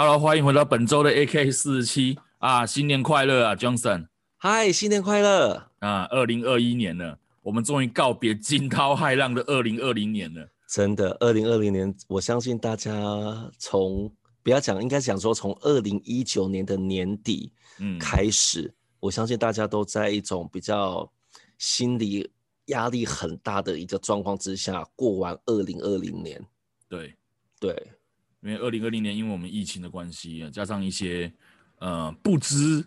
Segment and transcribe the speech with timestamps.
[0.00, 2.64] Hello，欢迎回到本周的 AK 四十七啊！
[2.64, 4.06] 新年快乐啊，Johnson！
[4.36, 6.04] 嗨，新年快乐啊！
[6.12, 10.48] 二零二一年了，我们终于告别惊涛骇浪的二零二零年了。
[10.68, 12.92] 真的，二零二零年，我相信大家
[13.58, 14.08] 从
[14.44, 21.10] 不要讲，应该讲说从二零一九年的年底嗯开始，嗯、我相信大家都在一种比较
[21.58, 22.30] 心理
[22.66, 26.40] 压力很大的一个状况之下过完二零二零年。
[26.88, 27.16] 对
[27.58, 27.90] 对。
[28.40, 31.32] 对因为二零二零年，因为我们疫情的关系，加上一些
[31.78, 32.86] 呃不知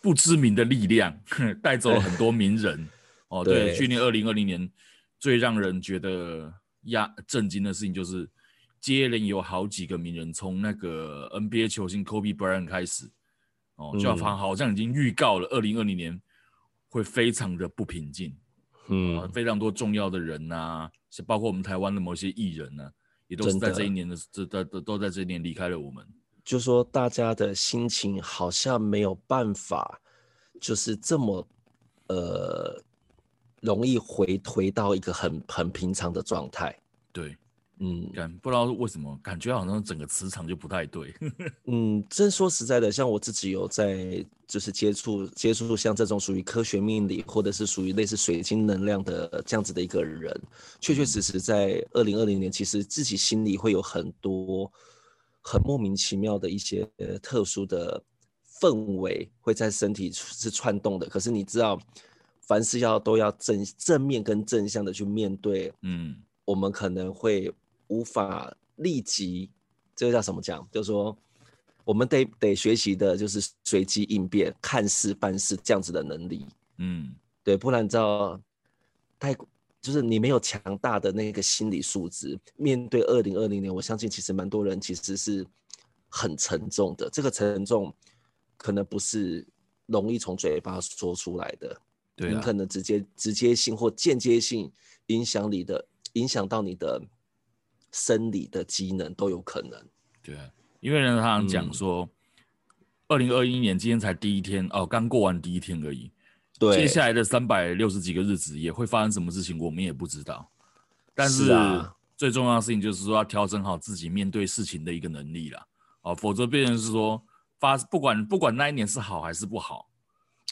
[0.00, 1.16] 不知名的力量，
[1.62, 2.88] 带走了很多名人。
[3.28, 4.70] 哦，对，对去年二零二零年
[5.18, 8.28] 最让人觉得压震惊的事情，就是
[8.80, 13.10] 接连有好几个名人，从那个 NBA 球星 Kobe Bryant 开始，
[13.76, 16.20] 哦，就好像好像已经预告了二零二零年
[16.88, 18.36] 会非常的不平静。
[18.88, 20.90] 嗯、呃，非常多重要的人呐、啊，
[21.24, 22.92] 包括我们台湾的某些艺人呢、啊。
[23.32, 26.06] 也都是在这一年的，这在都都在这一年离开了我们。
[26.44, 29.98] 就说大家的心情好像没有办法，
[30.60, 31.48] 就是这么
[32.08, 32.82] 呃
[33.62, 36.78] 容易回回到一个很很平常的状态。
[37.10, 37.34] 对。
[37.78, 41.12] 嗯，感不知道为什么，感觉好像整个磁场就不太对。
[41.66, 50.32] 嗯，真说实在的，像我自己有在就是接触接触像这种属于科学命理，或者是属于类似水晶能量的这样子的一个人，
[50.80, 54.70] 确确实实在二零二零年，其实自己心里会有很多
[55.40, 56.88] 很莫名其妙的一些
[57.20, 58.00] 特殊的
[58.60, 61.08] 氛围会在身体是窜动的。
[61.08, 61.76] 可是你知道，
[62.42, 65.72] 凡事要都要正正面跟正向的去面对。
[65.82, 66.14] 嗯，
[66.44, 67.52] 我们可能会。
[67.92, 69.50] 无法立即，
[69.94, 70.66] 这个叫什么讲？
[70.72, 71.14] 就是说，
[71.84, 76.46] 我们得得学习的就是随机应变、看事办事这样子的能力。
[76.78, 78.40] 嗯，对，不然你知道，
[79.18, 79.34] 太
[79.82, 85.46] 就是你没有强大的那个心理素质，面对二零二零年，我相信其实蛮多人其实是
[86.08, 87.10] 很沉重的。
[87.10, 87.94] 这个沉重
[88.56, 89.46] 可能不是
[89.84, 91.78] 容易从嘴巴说出来的，
[92.16, 94.72] 对啊，你可能直接直接性或间接性
[95.08, 97.02] 影响你的，影响到你的。
[97.92, 99.86] 生理的机能都有可能，
[100.22, 100.34] 对，
[100.80, 102.08] 因为呢，他讲说，
[103.06, 106.10] 二零二一年今天才第一天哦，刚过完第一天而已，
[106.58, 110.50] 对，接下来的三百六十几个日子也会发生什么事情，我们也不知道。
[111.14, 115.66] 但是，是啊，最重要的事情就是说，要调整好自己面对事情的一个能力了，
[116.00, 117.22] 哦，否则变成是说
[117.60, 119.90] 发不管不管那一年是好还是不好，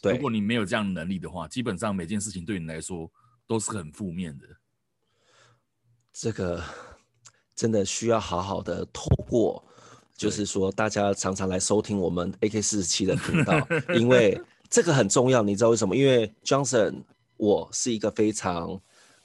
[0.03, 3.11] 对，如果你没有这样的能力的话，基本上每件事情对你来说
[3.47, 4.47] 都是很负面的。
[6.13, 6.63] 这个。
[7.61, 9.63] 真的需要好好的透过，
[10.17, 13.55] 就是说大家常常来收听我们 AK 四十七的频道，
[13.95, 14.41] 因为
[14.71, 15.43] 这个很重要。
[15.43, 15.95] 你知道为什么？
[15.95, 17.03] 因为 Johnson，
[17.37, 18.81] 我是一个非常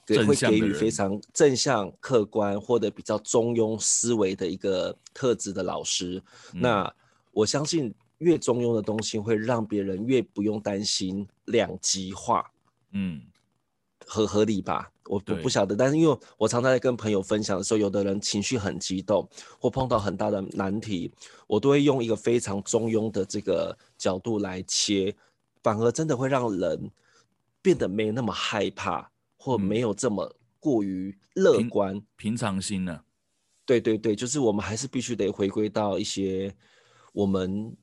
[0.05, 6.21] 给会给予非常正向、客观或者比较中庸思维的一个特质的老师。
[6.51, 6.93] 嗯、那
[7.31, 12.51] 我相信，越中庸的东西会让别人越不用担心两极化。
[12.91, 13.21] 嗯，
[14.05, 14.91] 合合理吧？
[15.05, 19.27] 我不不晓得，但是因为我常常在跟朋友分享的时候，有的人情绪很激动，
[19.59, 21.11] 或碰到很大的难题，
[21.47, 25.15] 我都会用一个非常中庸的这个角度来切，
[25.61, 26.91] 反而真的会让人
[27.61, 33.03] 变得没那么害怕，或没有这么过于乐观、平，平常心呢、啊？
[33.65, 36.53] 对对对，就是我们还是必须得回归到一些
[37.13, 37.75] 我们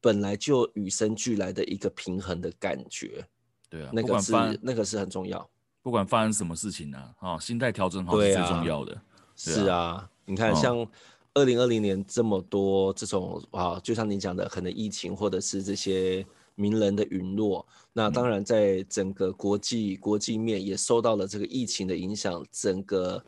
[0.00, 3.26] 本来就与生俱来的一个平衡的感觉。
[3.68, 4.32] 对啊，那个是
[4.62, 5.48] 那个是很重要。
[5.82, 9.00] 不管发生什么事情呢、啊，啊，心态调整好是最重要的。
[9.34, 10.86] 是啊，你看，像
[11.32, 16.24] 二零二零年这么多这种啊，就像你讲的，可能疫情或者是这些
[16.54, 23.24] 名人的陨落，那当然在整个国际、嗯、国际面也受到了这个疫情的影响，整个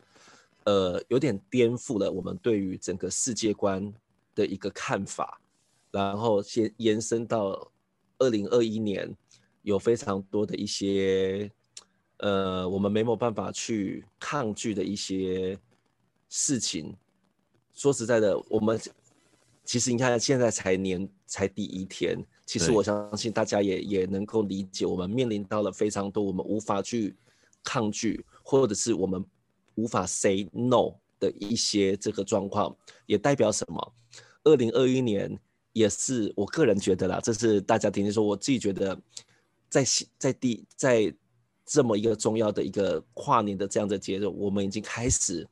[0.65, 3.91] 呃有点颠覆了我们对于整个世界观
[4.35, 5.41] 的一个看法，
[5.89, 7.71] 然后先延伸到
[8.19, 9.11] 二零二一年，
[9.63, 11.51] 有非常多的一些。
[12.23, 15.59] 呃，我们没有办法去抗拒的一些
[16.29, 16.95] 事情。
[17.73, 18.79] 说实在的，我们
[19.65, 27.13] 其实你看，现在才年才第一天，其实我相信大家也也能够理解，我们面临到了非常多我们无法去
[27.61, 29.21] 抗拒，或者是我们
[29.75, 32.73] 无法 say no 的一些这个状况，
[33.05, 33.93] 也代表什么？
[34.45, 35.37] 二零二一年
[35.73, 38.97] 也是我个人觉得啦，这是大家听听说，我自己觉得
[39.67, 39.83] 在
[40.17, 41.13] 在第在。
[41.65, 45.47] 这么一个重要的一个跨年的这样的节日，我们已经开始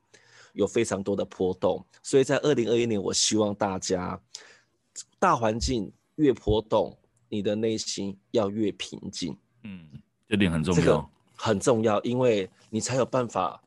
[0.53, 4.19] 有非常多的波动，所以在二零二一年，我希望大家
[5.19, 6.97] 大环境越波动，
[7.29, 9.37] 你的内心要越平静。
[9.63, 9.87] 嗯，
[10.27, 11.05] 这点很重要，这个
[11.35, 13.61] 很重要，因为你才有办法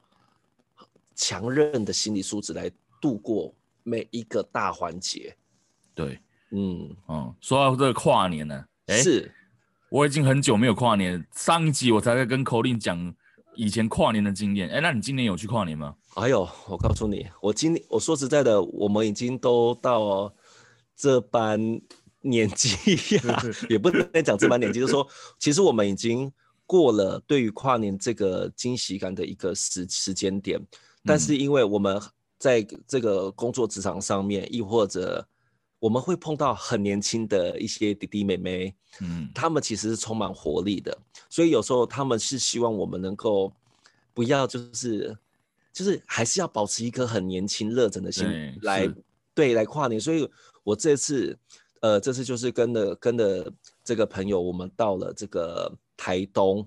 [1.14, 2.70] 强韧的心理素质来
[3.00, 5.34] 度过每一个大环节。
[5.94, 6.20] 对，
[6.50, 9.32] 嗯，哦，说到这个跨年呢，哎，是，
[9.94, 13.14] 我已经很久没有跨年，上一集我才在跟 Colin 讲
[13.54, 14.68] 以前跨年的经验。
[14.68, 15.94] 哎，那你今年有去跨年吗？
[16.14, 20.34] 哎呦，我告诉你，我今年我说实在的，我们已经都到
[20.96, 21.80] 这般
[22.22, 25.06] 年纪呀、啊，也不能讲这般年纪，就是说，
[25.38, 26.28] 其实我们已经
[26.66, 30.60] 过了对于跨年这个惊喜感的一个时时间点，
[31.04, 32.02] 但是因为我们
[32.36, 35.24] 在这个工作职场上面，亦或者
[35.84, 40.96] 我们会碰到很年轻的一些弟弟妹妹，嗯，他们其实是充满活力的，
[41.28, 43.52] 所以有时候他们是希望我们能够
[44.14, 45.16] 不要就是。
[45.76, 48.24] 就是还是要保持一颗很年轻热忱的心
[48.62, 48.88] 来
[49.34, 50.30] 对来跨年，所以
[50.62, 51.36] 我这次
[51.80, 53.52] 呃这次就是跟着跟着
[53.82, 56.64] 这个朋友，我们到了这个台东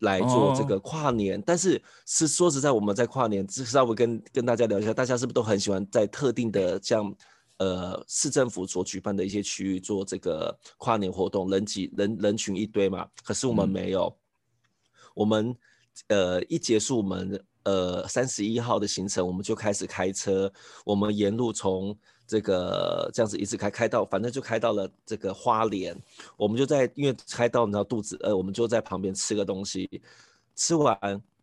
[0.00, 1.40] 来做这个跨年。
[1.40, 7.10] 哦、但是是说实在，我们在跨年，稍微跟跟大家聊一下，大家是不是都很喜欢在特定的像
[7.58, 13.08] 呃市政府所举办的一些区域做这个跨年活动，人挤人人群一堆嘛？
[13.24, 15.56] 可是我们没有，嗯、我们
[16.08, 17.44] 呃一结束我们。
[17.64, 20.52] 呃，三十一号的行程，我们就开始开车，
[20.84, 21.96] 我们沿路从
[22.26, 25.98] 这个这样子一直开开到，反正就开到了这个花莲，
[26.36, 29.88] 我们就在因为开到你知道肚子饿，我们就在旁边吃个东西，
[30.54, 30.94] 吃完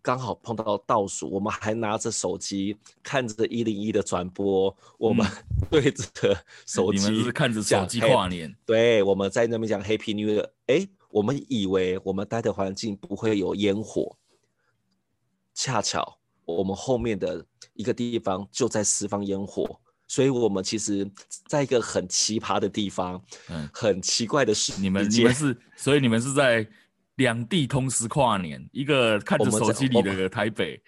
[0.02, 5.26] 刚好碰到倒数，我们还拿着手机看着一零一的转播，我们
[5.70, 6.04] 对着
[6.66, 14.18] 手机，你们是看着手机跨年，对，我们在那边讲 Happy New Year，哎，我们以为我们待的环境不会有烟火。
[15.54, 21.08] 恰巧我们后面的一个地方就在释放烟火，所以我们其实
[21.46, 24.74] 在一个很奇葩的地方，嗯，很奇怪的事。
[24.82, 26.68] 你们你们是，所以你们是在
[27.16, 30.82] 两地同时跨年，一个看着手机里的台北，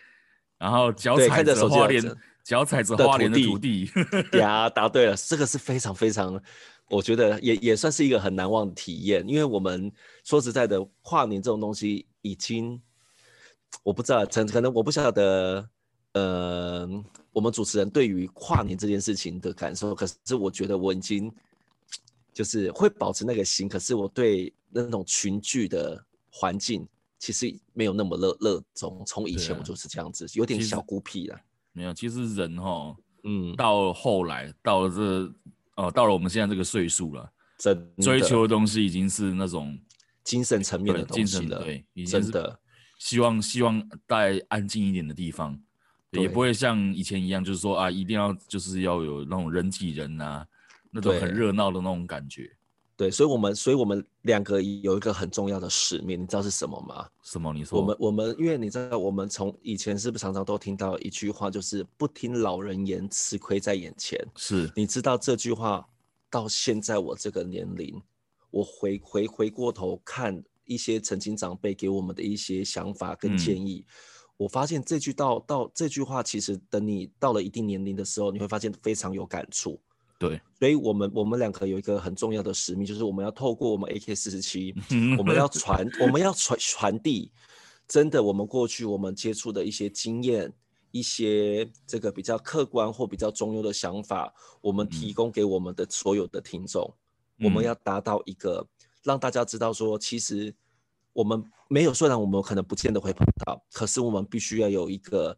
[0.58, 3.90] 然后脚踩着花莲，脚踩着花莲的土地。
[4.40, 6.42] 呀，答对了，这个是非常非常，
[6.90, 9.92] 我觉得也也算是一个很难忘的体验，因为我们
[10.24, 12.82] 说实在的，跨年这种东西已经。
[13.82, 15.68] 我不知道，可可能我不晓得，
[16.12, 16.88] 呃，
[17.32, 19.96] 我们主持人对于跨年这件事情的感受。
[19.96, 21.34] 可是我觉得我已经
[22.32, 26.00] 就是会保持那个心，可是我对那种群聚的
[26.36, 26.88] 环境
[27.20, 29.04] 其实没有那么热热衷。
[29.06, 31.40] 从以前我就是这样子，有点小孤僻了。
[31.72, 35.02] 没有，其实人哈，嗯，到后来到了这
[35.76, 39.80] 哦、呃，到了我们现在这个岁数了，真追求的东西已经是那种
[40.24, 42.60] 精神层面的东西了，对，真的。
[43.00, 45.60] 希望希望在安静一点的地方，
[46.12, 50.48] 也不会像以前一样，就是说啊，一定要就是要有那种人挤人啊，
[50.90, 52.50] 那种很热闹的那种感觉。
[52.96, 57.08] 对，所以我们所以我们两个有一个很重要的使命，你知道是什么吗？
[57.24, 57.54] 什么？
[57.54, 57.80] 你说。
[57.80, 64.20] 我们我们因为你知道，我们从以前是不是常常都听到一句话，就是不听老人言，吃亏在眼前。
[64.36, 64.72] 是。
[64.76, 65.88] 你知道这句话
[66.30, 68.02] 到现在我这个年龄，
[68.52, 70.44] 我回回回过头看。
[70.66, 73.94] 一些曾经长辈给我们的一些想法跟建议，嗯、
[74.38, 79.78] 我发现这句到到这句话，其实等你到了一定年龄的时候，你会发现非常有感触。
[80.30, 84.74] 对，所以我们我们两个有一个很重要的使命，就是我们要透过我们 AK 四十七，
[85.18, 87.32] 我们要传 我们要传传递，
[87.88, 90.52] 真的我们过去我们接触的一些经验，
[90.92, 96.94] 一些这个比较客观或比较中庸的想法，我们提供给我们的所有的听众，
[97.40, 98.66] 嗯、我们要达到一个。
[99.04, 100.56] 让大家知道说，其实
[101.12, 105.38] 我们没有，虽然我们可能不见得会碰到，可是我们必须要有一个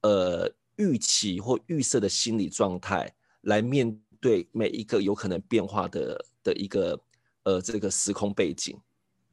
[0.00, 3.08] 呃预期或预设的心理状态，
[3.42, 6.98] 来面对每一个有可能变化的的一个
[7.44, 8.76] 呃这个时空背景。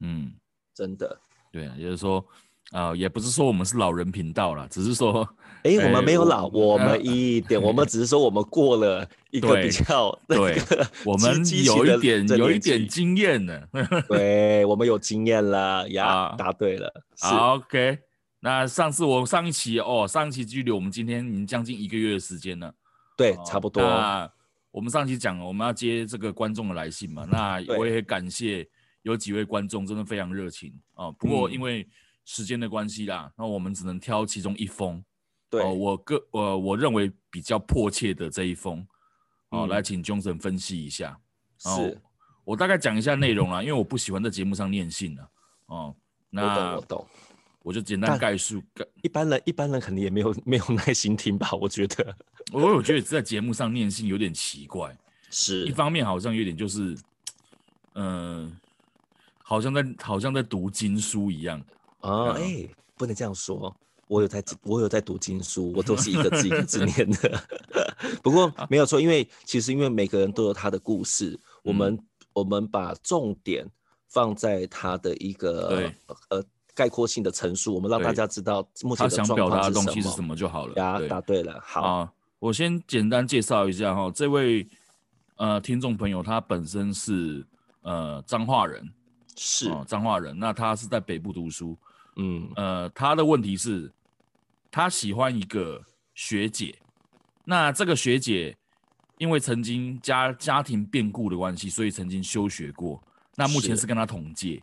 [0.00, 0.32] 嗯，
[0.74, 1.18] 真的。
[1.50, 2.24] 对啊，也就是说。
[2.72, 5.28] 啊、呃，也不是说我们是老人频道啦，只是说，
[5.64, 13.60] 哎、欸，我们没有老，我，我们一点，我们只是说我们过了一个比较对，对，我们有一点有一点经验呢，
[14.06, 17.02] 对，我们有经验了呀，答对了。
[17.18, 17.98] 好，OK，
[18.38, 22.72] 那上次我上一期哦，上一期距离我们今天已经将近一个月的时间了，
[23.20, 23.82] 对，差不多。
[23.82, 24.32] 那
[24.70, 28.66] 我们上期讲了，我们要接这个观众的来信嘛，那我也很感谢
[29.02, 31.86] 有几位观众真的非常热情啊、哦，不过因为。
[32.26, 35.02] 时间的关系啦，那我们只能挑其中一封。
[35.48, 38.86] 对，呃、我个呃，我认为比较迫切的这一封，
[39.48, 41.18] 哦、来请 Johnson 分析一下。
[41.58, 42.00] 是，
[42.44, 45.30] 我大概讲一下内容啦，因为我不喜欢在节目上念信了。
[45.66, 45.96] 哦、呃，
[46.30, 47.06] 那我懂，我懂，
[47.70, 48.60] 我就简单概述。
[49.00, 51.52] 一般人一般人肯定也没有没有耐心听吧？
[51.52, 52.16] 我觉得，
[52.52, 54.92] 我我觉得在节目上念信有点奇怪。
[55.30, 56.96] 是，一方面好像有点就是，
[57.94, 58.52] 嗯、呃，
[59.44, 61.62] 好像在好像在读经书一样。
[62.00, 63.72] 哦，哎、欸，不能这样说。
[64.08, 67.40] 我有在，我有在读经书，我都是一个字一个字念的。
[68.24, 73.64] 不过没有错，因为其实因为每个人都有他的故事，我们、嗯、我们把重点
[74.08, 75.92] 放在他的一个
[76.30, 76.44] 呃
[76.80, 80.74] 概括性的陈述，我们让大家知道目前他想表达的东西是什么就好了。
[80.76, 81.60] 呀，答对了。
[81.62, 84.66] 好，啊、我先简单介绍一下哈，这位
[85.36, 87.46] 呃听众朋友，他本身是
[87.82, 88.88] 呃彰化人，
[89.36, 91.76] 是彰化人，那他是在北部读书，
[92.16, 93.92] 嗯呃，他的问题是。
[94.72, 95.84] 他喜欢一个
[96.14, 96.72] 学姐，
[97.44, 98.56] 那这个学姐
[99.18, 103.02] 因为曾经家家庭变故的关系，所以曾经休学过。
[103.34, 104.62] 那目前是跟他同届，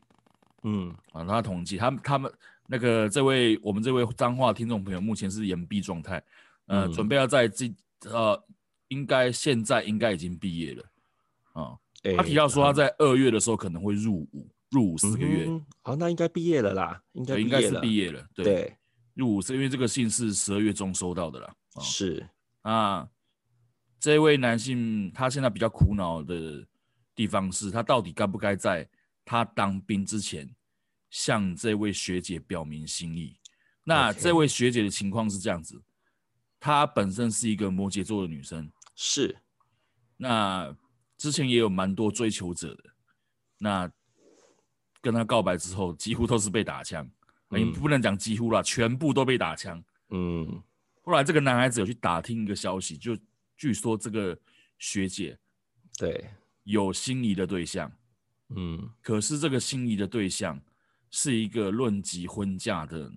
[0.67, 2.31] 嗯啊，他统计，他他们
[2.67, 6.21] 那个这位我们这位脏话听众朋友目前是延毕状态，
[6.65, 7.73] 呃，嗯、准备要在这
[8.05, 8.43] 呃，
[8.89, 10.83] 应该现在应该已经毕业了
[11.53, 11.77] 啊。
[12.03, 15.47] 欸、他提到说他在二月的时候可能会入伍，入伍四个月，
[15.81, 18.43] 好、那应该毕业了啦，应该应该是毕业了，对。
[18.43, 18.77] 对
[19.13, 22.23] 入伍是因为这个信是十二月中收到的啦，哦、是
[22.61, 23.09] 啊，
[23.99, 26.63] 这位男性他现在比较苦恼的
[27.15, 28.87] 地方是他到底该不该在
[29.25, 30.47] 他当兵之前
[31.09, 33.37] 向这位学姐表明心意？
[33.83, 35.81] 那这位学姐的情况是这样子，
[36.59, 39.37] 她本身是一个摩羯座的女生，是，
[40.17, 40.75] 那
[41.17, 42.83] 之前也有蛮多追求者的，
[43.57, 43.91] 那
[45.01, 47.09] 跟她告白之后，几乎都是被打枪。
[47.49, 49.81] 你不能讲几乎啦，全部都被打枪。
[50.09, 50.61] 嗯，
[51.01, 53.17] 后来这个男孩子有去打听一个消息，就
[53.55, 54.37] 据说这个
[54.77, 55.39] 学姐
[55.97, 56.29] 对
[56.65, 57.89] 有心仪的对象，
[58.49, 60.61] 嗯，可是这个心仪的对象
[61.11, 63.11] 是一个论及婚嫁的，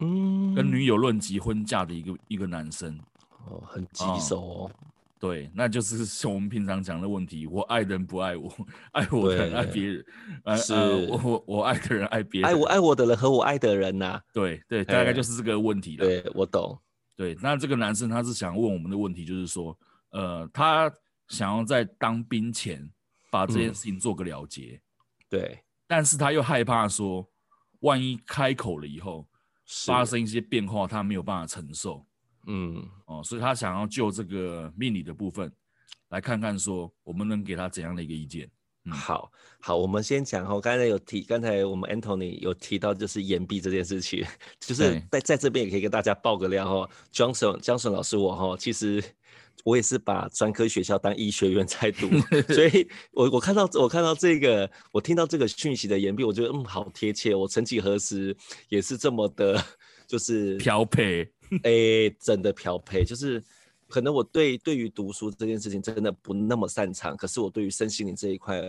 [0.00, 2.98] 嗯，跟女友论及婚嫁的一个一个男生，
[3.46, 4.70] 哦，很棘手哦。
[5.18, 8.52] 对，那就是像我们平常讲的问题，我爱的人不爱我，
[8.92, 10.04] 爱我的人爱别人，
[10.44, 10.58] 呃
[11.06, 16.04] 我我我爱的人爱别人，爱我爱我的人和我爱的人呐、啊，对对，大概就是这个问题了。
[16.04, 16.78] 对，我懂。
[17.16, 19.78] 对，那这个男生他是想问我们的问题，就是说，
[20.10, 20.92] 呃，他
[21.28, 22.86] 想要在当兵前
[23.30, 24.82] 把这件事情做个了结，嗯、
[25.30, 27.28] 对，但是他又害怕说，
[27.80, 29.26] 万一开口了以后
[29.86, 32.04] 发生一些变化，他没有办法承受。
[32.46, 35.50] 嗯哦，所以他想要就这个命理的部分
[36.10, 38.50] 来看看，说我们能给他怎样的一个意见？
[38.86, 44.22] 嗯、好好，我们先讲哈，刚才有提，刚才我们 Anthony 有提到就是岩壁这件事情，
[44.60, 49.02] 就是在在这边也可以跟大家爆个料哈，Johnson Johnson 老师我哈，其实
[49.62, 52.08] 我也是把专科学校当医学院在读，
[52.52, 58.36] 所以我我看到我看到这个，我听到这个讯息的言毕，我觉得嗯好贴切，我曾几何时
[58.68, 59.64] 也是这么的，
[60.06, 61.30] 就是调配。
[61.62, 63.40] 哎、欸，真的漂配，就是
[63.88, 68.60] 可能我对对于读书这件事情真的不那么擅长，可是我对于身心灵这一块，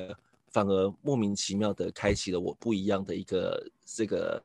[0.51, 4.44] 反而莫名其妙的开启了我不一样的一个这个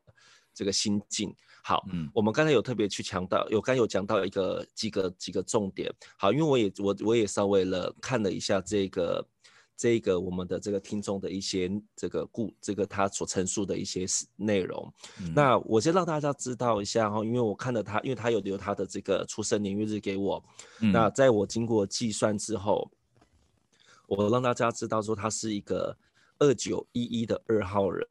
[0.55, 1.35] 这个心境。
[1.63, 5.93] 好，嗯，我们刚才有特别去强调，有刚有讲到一个几个几个重点。
[6.17, 9.27] 好，因为我也我我也稍微了看了一下这个。
[9.77, 14.05] 这个我们的这个听众的一些这个故，这个他所陈述的一些
[14.37, 20.45] 内容，嗯、那我先让大家知道一下哈，因为我看了他，因为他有留他的这个出生年月日给我，
[20.83, 22.91] 嗯、那在我经过计算之后，
[24.07, 25.97] 我让大家知道说他是一个
[26.39, 28.07] 二九一一的二号人，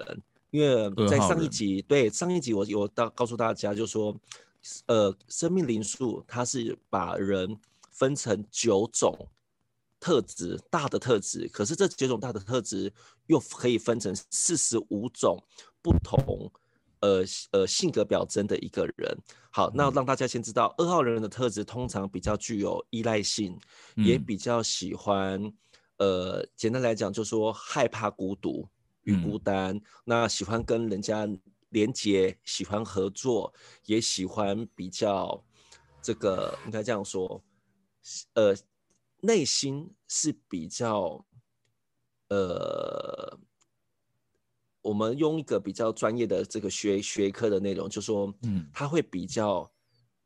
[0.51, 4.15] 因为在上一集，对上一集我有到告诉大家就说，
[4.87, 7.57] 呃，生命灵数它是把人
[7.91, 9.27] 分成九种。
[10.01, 12.89] 特质大的特质，可是这九种大的特质
[13.25, 15.37] 又可以分成四十五种
[15.81, 16.49] 不同，
[17.01, 19.17] 呃呃性格表征的一个人。
[19.51, 23.59] 好，那让大家先知道，二号人的特质通常比较具有依赖性，
[23.97, 25.51] 也比较喜欢，
[25.97, 28.65] 呃，简单来讲就是说害怕孤独
[29.09, 31.27] 与孤单，那喜欢跟人家
[31.69, 33.53] 连接，喜欢合作，
[33.85, 35.43] 也喜欢比较
[36.01, 37.43] 这个应该这样说，
[38.33, 38.55] 呃。
[39.21, 41.25] 内心是比较，
[42.29, 43.37] 呃，
[44.81, 49.69] 我们用一个比较专业的这个学学科的内容，就说，嗯，他会比较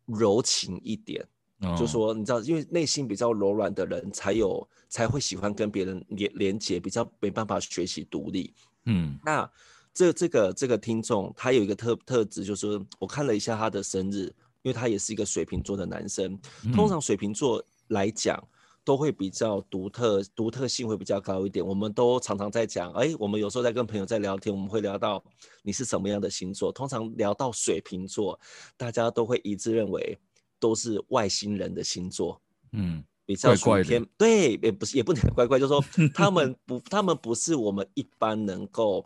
[0.06, 1.28] 柔情一点，
[1.62, 8.54] 嗯、就说你知道，因为内心比较柔软的人，才有才会喜欢跟别人连连接，比较没办法学习独立，
[8.86, 9.50] 嗯，那
[9.94, 14.25] 这这个这个听众他有一个特特质，就是我看了一下他的生日，
[14.62, 16.40] 因为他也是一个水瓶座的男生，
[16.74, 18.42] 通常水瓶座来讲。
[18.86, 21.66] 都会比较独特，独特性会比较高一点。
[21.66, 25.24] 我们都常常在讲，哎，我们有时候在跟朋友在聊天，我们会聊到
[25.62, 26.70] 你是什么样的星座。
[26.70, 28.38] 通常聊到水瓶座，
[28.75, 30.20] 大家都会一致认为
[30.60, 32.42] 都是外星人的星座，
[32.74, 33.02] 嗯，
[33.34, 39.06] 比较属于偏，怪怪对，也不是也不能怪怪，就是说他们不，他们不是我们一般能够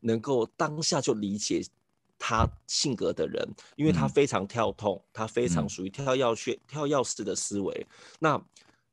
[0.00, 1.62] 能够当下就理解
[2.18, 7.86] 他性格的人，因为他非常跳痛，嗯、他非常属于跳跃式、跳跃式的思维。
[8.18, 8.40] 那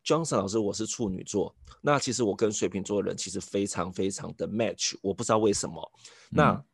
[0.04, 5.92] Johnson 老师，我是处女座，那其实我跟水瓶座的人其实非常非常的 match，我不知道为什么。
[5.96, 6.66] 嗯、那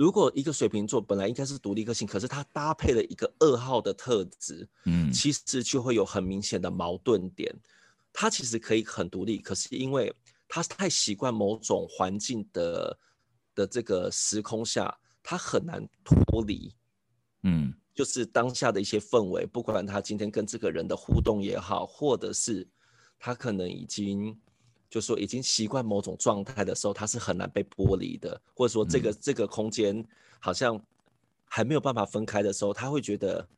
[0.00, 7.54] 如果一个水瓶座本来应该是独立个性，可是他搭配了一个二号的特质，嗯，其实就会有很明显的矛盾点。
[8.10, 10.10] 他其实可以很独立，可是因为
[10.48, 12.98] 他太习惯某种环境的
[13.54, 16.74] 的这个时空下，他很难脱离，
[17.42, 17.74] 嗯。
[17.92, 22.66] 就是当下的一些氛围，不管他今天跟这个人的互动也好，或者是
[23.18, 24.34] 他可能已经
[24.90, 30.04] 就说已经习惯某种状态的时候，他是很难被剥离的，或者说这个、嗯、这个空间
[30.40, 30.78] 好像
[31.44, 33.48] 还没有办法分开的时候，他会觉得，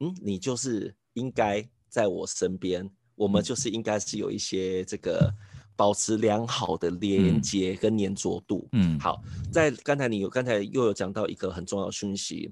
[0.00, 5.30] 嗯，你就是应该在我身边，我们就是应该是有一些这个
[5.76, 8.66] 保持良好的连接跟粘着度。
[8.72, 12.50] 嗯，好，在刚才你有刚才又有讲到一个很重要的讯息。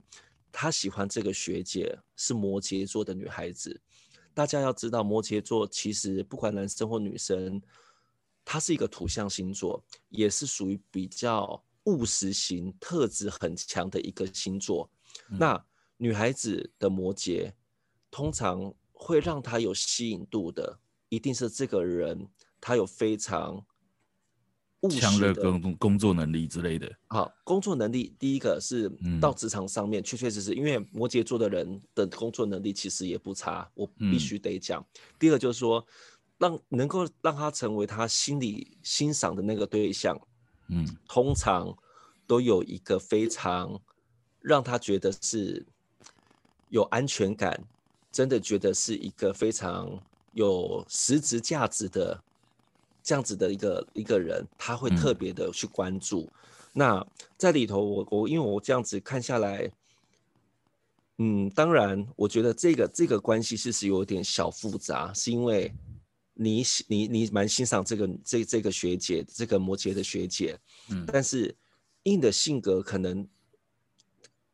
[0.58, 3.78] 他喜欢这个学姐是摩羯座的女孩子，
[4.32, 7.60] 大家要知道摩羯座其实不管男生或女生，
[8.46, 14.88] 他是一个土象星座，也是属于比较务实型、特质很强的一个星座。
[15.30, 17.52] 嗯、那女孩子的摩羯，
[18.10, 22.28] 通常会让她有吸引度的，一定是这个人
[22.60, 23.66] 他有非常。
[24.88, 26.88] 强的工工作能力之类的。
[27.08, 28.88] 好，工作能力第一个是
[29.20, 34.80] 到职场上面，确确实实，因为摩羯座的人的工作能力其实也不差，我必须得讲。
[34.80, 35.84] 嗯、第二个就是说，
[36.38, 40.20] 让能够让他成为他心里欣赏的那个对象，
[40.68, 41.76] 嗯，通常
[42.26, 43.80] 都有一个非常
[44.40, 45.64] 让他觉得是
[46.68, 47.62] 有安全感，
[48.12, 50.00] 真的觉得是一个非常
[50.32, 52.22] 有实质价值的。
[53.02, 56.22] 这样子的一个一个人，他会特别的去关注。
[56.22, 56.32] 嗯、
[56.72, 57.06] 那
[57.38, 59.70] 在里头我，我我因为我这样子看下来，
[61.18, 65.72] 嗯，当然，我觉得这个这个关系其实有点小复杂，是因为
[66.36, 70.56] 你你你蛮欣赏这个这这个学姐，这个摩羯的学姐，
[70.90, 71.52] 嗯，但是
[72.04, 73.26] 硬的性格可能，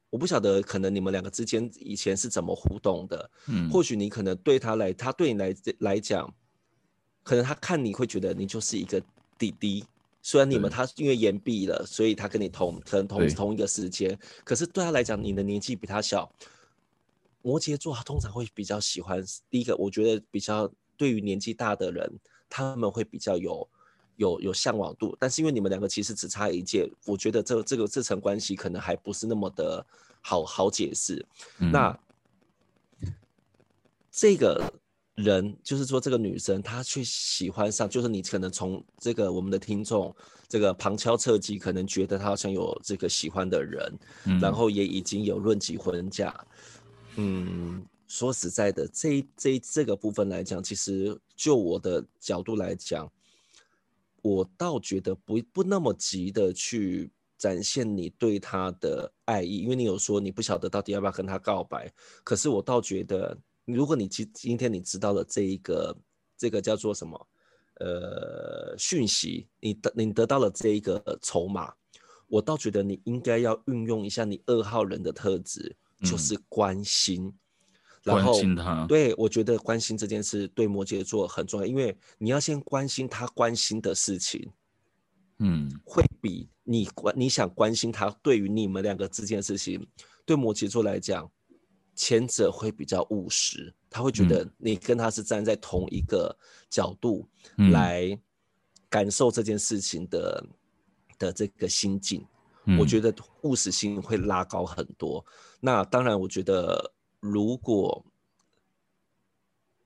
[0.09, 6.33] 我不晓得，可能你们两个之间以前是怎么互动的，嗯，或许你可能对他来，他对你来来讲。
[7.25, 9.01] 可能他看你会觉得你就是一个
[9.39, 9.85] 弟弟，
[10.23, 16.29] 虽然你们他因为延毕了，所以他跟你同可能同同一个时间，可是对他来讲，你的年纪比他小。
[17.43, 22.13] 摩羯座他通常会比较喜欢第一个，我觉得比较对于年纪大的人，
[22.49, 23.69] 他们会比较有
[24.17, 25.17] 有有向往度。
[25.19, 29.85] 但是因为你们两个其实只差一届，我觉得这这个这层关系可能还不是那么的
[30.21, 31.25] 好好解释。
[31.59, 31.99] 嗯、那
[34.11, 34.73] 这个。
[35.15, 40.13] 人就是说，这个女生她去喜欢上，就是你可能从这个我们的听众
[40.49, 46.35] 这个旁敲侧击，可能觉得她好像有这个喜欢的人，嗯、然后也已经有论及婚嫁。
[47.17, 53.11] 嗯，说实在的，这这这个部分来讲，其实就我的角度来讲，
[54.21, 61.91] 我倒觉得不不那么急的去展现你对他的爱意，因为你有说你不晓得到底要不要跟他告白，
[62.23, 63.37] 可是我倒觉得。
[63.65, 65.97] 如果你今今天你知道了这一个
[66.37, 67.29] 这个叫做什么
[67.79, 71.73] 呃讯息，你得你得到了这一个筹码，
[72.27, 77.35] 我倒觉得你应该要运用一下你二号人的特质，就是关心，嗯、
[78.03, 78.87] 然后关心他。
[78.87, 84.51] 对，我觉得关心这件事对摩羯座很重要，因为你要先关心他关心的事情，
[85.39, 89.87] 嗯，会比你关你想关心他对于你们两个之间的事情，
[90.25, 91.31] 对摩羯座来讲。
[91.95, 96.35] 前者会比较务实，他会觉得你跟他是站在同一个
[96.71, 97.29] 角度
[97.71, 98.19] 来
[98.89, 100.55] 感受这件事情的、嗯、
[101.19, 102.27] 的这个心境，
[102.65, 105.23] 嗯、我觉得务实性会拉高很多。
[105.61, 108.05] 那当然，我觉得如果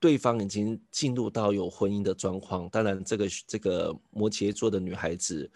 [0.01, 5.49] 对方已经进入到有婚姻的状况，当然这个这个摩羯座的女孩子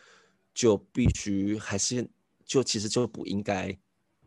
[0.53, 2.09] 就必须还是
[2.45, 3.77] 就其实就不应该。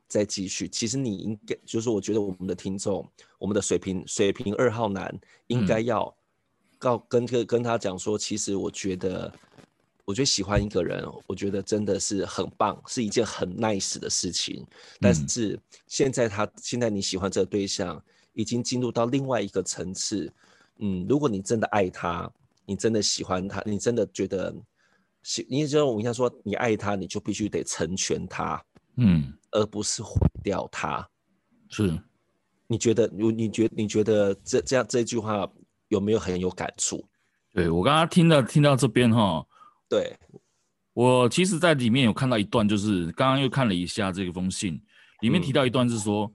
[0.06, 5.12] 再继续，其实你应该就是，我觉得我们的听众，我们的水平水平二号男
[5.48, 6.14] 应该要
[6.78, 9.34] 告跟跟跟他讲说，其实我觉得，
[10.04, 14.66] 我觉得喜欢一个人，我觉得真的是很棒，是一件很 nice 的事情。
[15.00, 20.32] 但是现在他现在你喜欢这个对象，已经进入到另外一个层次。
[20.78, 22.30] 嗯，如果你真的爱他，
[22.66, 24.54] 你真的喜欢他，你真的觉得
[25.22, 28.62] 喜，你就我应该说，你爱他，你就必须得成全他。
[28.96, 31.08] 嗯，而不是毁掉他，
[31.68, 31.98] 是？
[32.66, 33.08] 你觉得？
[33.12, 35.48] 你你觉你觉得这这样这句话
[35.88, 37.04] 有没有很有感触？
[37.52, 39.46] 对，我刚刚听到听到这边哈，
[39.94, 40.18] 对，
[40.92, 44.82] 我其实在里面有看到一段，就是刚刚又看了一下这个封信，
[45.20, 46.34] 里面提到一段是说，嗯、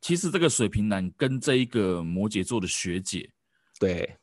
[0.00, 3.30] 其实这个水瓶男跟这一个摩羯座的学姐，
[3.78, 4.16] 对，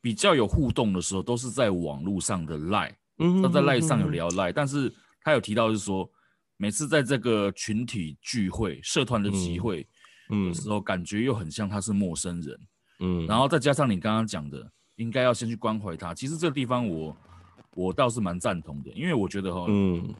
[0.00, 6.10] 比较有互动的时候，都是在网络上的赖，嗯，他在赖上有聊赖，但是他有提到是说，
[6.56, 9.86] 每次在这个群体聚会、社团的集会，
[10.30, 12.60] 嗯，的时候，感觉又很像他是陌生人，
[12.98, 16.12] 嗯，然后再加上你刚刚讲的，应该要先去关怀他。
[16.12, 17.16] 其实这个地方我。
[17.76, 20.14] 我倒是蛮赞同的，因为我觉得哈，嗯，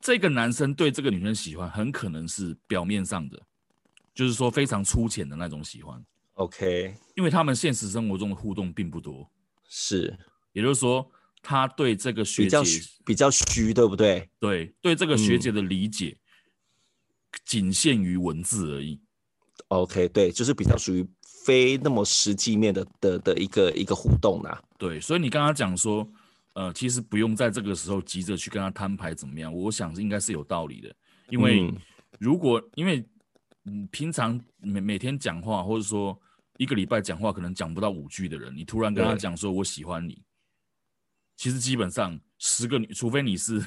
[0.00, 3.38] 这个男生对这个女生喜欢，很可能是表面上的，
[4.14, 6.02] 就是说非常粗浅的那种喜欢。
[6.36, 9.30] OK，因为他们现实生活中的互动并不多，
[9.68, 10.18] 是，
[10.54, 11.06] 也就是说，
[11.42, 12.62] 他对这个学姐比较
[13.08, 14.30] 比较虚，对不对？
[14.40, 16.16] 对，对这个学姐的理解
[17.44, 18.98] 仅限于文字而已。
[19.68, 21.06] OK，对，就是比较属于
[21.44, 24.62] 非那么实际面的的的一个一个互动啦。
[24.78, 26.08] 对，所以你刚刚讲说。
[26.54, 30.94] 呃，其实不用在这个时候急着去跟他摊牌怎么样，我想应该是有道理的。
[31.30, 31.72] 因为
[32.18, 33.02] 如果、嗯、因为
[33.64, 36.20] 嗯平常每每天讲话，或者说
[36.58, 40.22] 一个礼拜讲话可能讲不到五句的人，你突然跟他讲说我喜欢你，
[41.38, 43.58] 其实基本上十个女，除非你是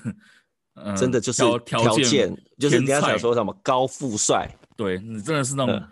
[0.75, 5.87] 嗯真的就是条件，就是人家想说什么高富帅，对你真的是那种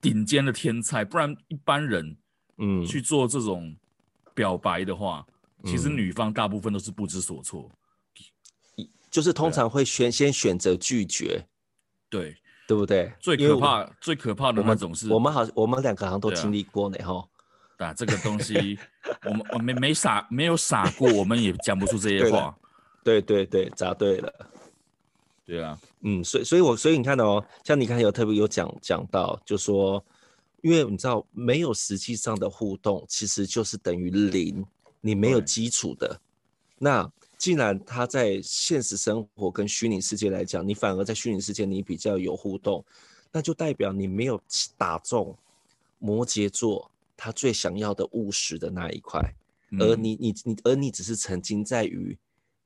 [0.00, 2.16] 顶尖的天才，不然一般人
[2.56, 3.76] 嗯去做这种
[4.32, 5.26] 表白的话。
[5.64, 7.70] 其实女方大部分都是不知所措，
[8.76, 11.44] 嗯、就是通常会选先选择拒绝，
[12.08, 12.36] 对
[12.68, 13.12] 对不对？
[13.20, 17.28] 最可怕最可怕的那种是，我们好，我们两个好像都经历过呢，哈。
[17.78, 18.78] 啊，这个东西，
[19.24, 22.56] 我们我没没傻，没有傻过，我们也讲不出这些话。
[23.02, 24.32] 对对对，答对了。
[25.44, 30.02] 对啊，嗯，所以所以我所以你看到哦，像你看有特别有讲讲到，就说，
[30.62, 34.64] 因为你知道，没有实际上的互动，其实就是等于零。
[35.06, 36.18] 你没有基础的，
[36.78, 42.82] 那既然他在现实生活跟虚拟世界来讲，你反而在虚拟世界你比较有互动，
[43.30, 44.40] 那就代表你没有
[44.78, 45.36] 打中
[45.98, 49.20] 摩羯座他最想要的务实的那一块，
[49.78, 52.16] 而你你你而你只是曾经在于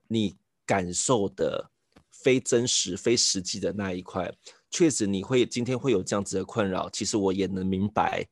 [0.07, 1.69] 你感受的
[2.13, 4.33] 非真实非实际的那一块，
[4.71, 8.25] 确实你会今天会有这样子的困扰，其实我也能明白，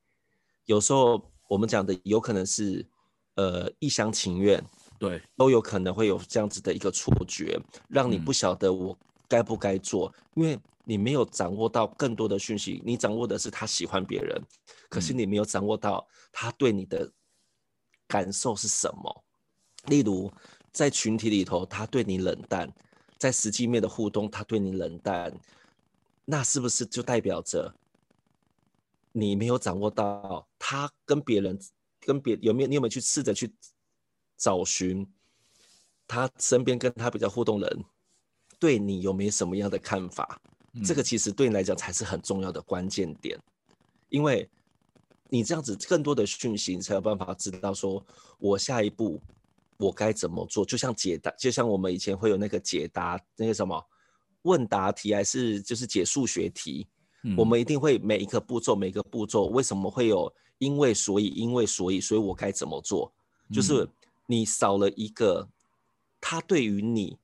[0.63, 2.85] 有时候我们讲的有可能是。
[3.37, 4.63] 呃，一厢情愿，
[4.97, 8.97] 对，都有可能会有这样子的一个错觉，让你不晓得我
[9.27, 14.41] 该不该做，嗯，因为你没有掌握到更多的讯息，你掌握的是他喜欢别人，
[14.89, 17.11] 可是你没有掌握到他对你的
[18.07, 19.23] 感受是什么。
[19.85, 20.33] 例如，
[20.71, 22.67] 在群体里头，他对你冷淡，
[23.19, 25.31] 在实际面的互动，他对你冷淡，
[26.25, 27.75] 那是不是就代表着
[29.11, 31.59] 你没有掌握到他跟别人？
[32.07, 33.53] 跟别有没有你有没有去试着去
[34.37, 35.05] 找寻
[36.07, 37.83] 他身边跟他比较互动的人
[38.57, 40.41] 对你有没有什么样的看法？
[40.71, 40.81] 嗯。
[40.85, 43.37] 这个其实对你来讲才是很重要的关键点，
[44.07, 44.49] 因为
[45.27, 48.01] 你这样子更多的讯息，你才有办法知道说
[48.39, 49.21] 我下一步
[49.75, 50.63] 我该怎么做。
[50.63, 53.85] 就像解答，就像我们以前会有那个解答那个什么
[54.43, 56.87] 问答题，还是就是解数学题，
[57.23, 60.33] 嗯，我们一定会每一个步骤每一个步骤为什么会有？
[60.59, 63.11] 因为所以，因为所以，所以我该怎么做？
[63.51, 63.87] 就是
[64.25, 65.47] 你少了一个
[66.19, 67.17] 他对于你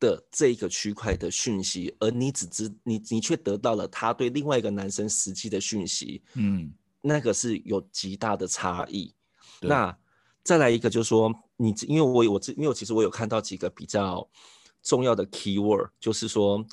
[0.00, 9.14] 的这一个区块的讯息，而你只知你你却得到了他对另外一个男生实际的讯息，嗯，那个是有极大的差异。
[9.60, 9.96] 那
[10.42, 14.28] 再来一个就是说，你因为我我因为我其实我有看到几个比较
[14.82, 16.64] 重要的 keyword，就是说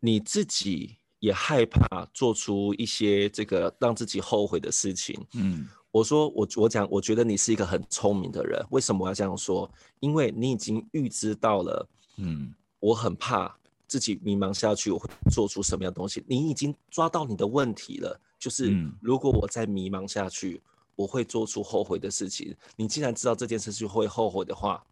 [0.00, 0.96] 你自己。
[1.22, 5.16] 也害怕做出一些这个让自己后悔的事情。
[5.34, 8.60] 嗯，我说我我讲，我觉得你是一个很聪明的人。
[8.70, 9.70] 为什么我要这样说？
[10.00, 13.56] 因为你已经预知到了，嗯，我很怕
[13.86, 16.24] 自己迷茫下去，我会做出什么样的东西。
[16.26, 20.60] 你已经抓到你的问题了，就是如果我再迷茫下去，
[20.96, 22.52] 我会做出后悔的事情。
[22.74, 24.84] 你既然知道这件事情会后悔的话，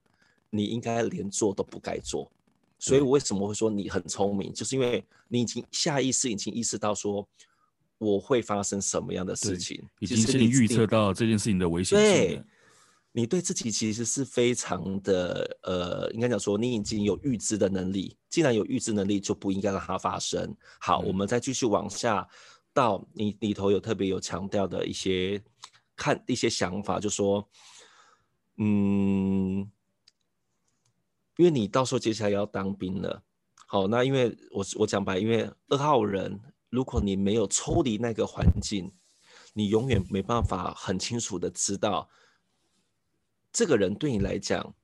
[0.48, 2.30] 你应该连做都不该做。
[2.80, 4.52] 所以，我为什么会说你很聪明？
[4.54, 7.28] 就是因为你已经下意识已经意识到说
[7.98, 12.08] 我会发生什么样的事情，已经是你预测到这件事情的危险性。
[12.08, 12.42] 对，
[13.12, 18.16] 你对自己其实是非常的呃，应该讲说你已经有预知的能力。
[18.30, 20.56] 既然有预知能力，就不应该让它发生。
[20.80, 22.26] 好，我们再继续往下
[22.72, 25.42] 到你里头有特别有强调的一些
[25.94, 27.46] 看一些想法，就说
[28.56, 29.70] 嗯。
[31.40, 33.22] 因为你到时候接下来要当兵了，
[33.66, 38.92] 好，那因为我我讲白，因为二号人，如果你没有抽离那个环境，
[39.54, 42.10] 你永远没办法很清楚的知道，
[43.50, 44.74] 这个人对你来讲，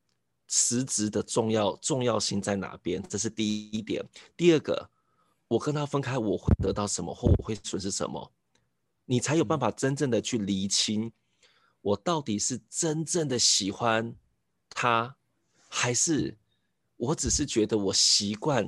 [0.46, 3.06] 实质的重要重要性在哪边？
[3.06, 4.02] 这是第一点。
[4.34, 4.88] 第二个，
[5.48, 8.32] 我跟他分开，我会得到什么，或我会损失什么？
[9.04, 11.12] 你才有办法真正的去厘清，
[11.82, 14.16] 我到底是真正的喜欢
[14.70, 15.16] 他，
[15.68, 16.38] 还是
[16.96, 18.66] 我只是觉得我习惯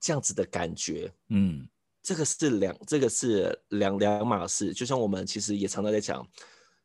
[0.00, 1.12] 这样子的感觉？
[1.28, 1.68] 嗯，
[2.02, 4.72] 这个是两，这个是两两码事。
[4.72, 6.26] 就像我们其实也常常在讲。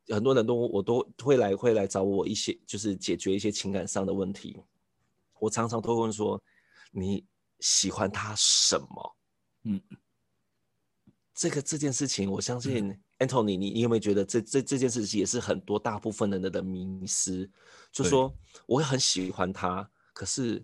[0.10, 4.62] 很多人都我都会来会来找我一些，就是解决一些情感上的问题。
[5.40, 6.38] 我常常都会问说
[6.92, 7.26] ：“你
[7.62, 9.16] 喜欢他什么？”
[9.64, 9.82] 嗯，
[11.34, 17.50] 这个这件事情，我相信 Anthony，你你有没有觉得这这这件事情也是很多大部分人的的迷思？
[17.90, 18.30] 就说
[18.66, 20.64] 我会很喜欢他，可是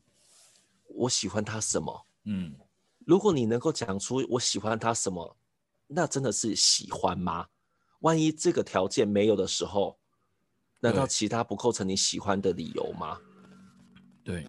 [0.87, 2.05] 我喜欢他什么？
[2.25, 2.55] 嗯，
[3.05, 5.35] 如果你能够讲出我喜欢他什么，
[5.87, 7.47] 那真的是喜欢吗？
[8.01, 9.97] 万一这个条件没有的时候，
[10.79, 13.19] 难道其他不构成你喜欢的理由吗？
[14.23, 14.47] 对，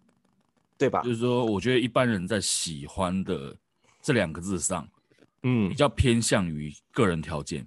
[0.77, 1.03] 对吧？
[1.03, 3.57] 就是说，我觉得一般人在喜欢的
[4.03, 4.87] 这两个字上，
[5.43, 7.67] 嗯，比较偏向于个人条件，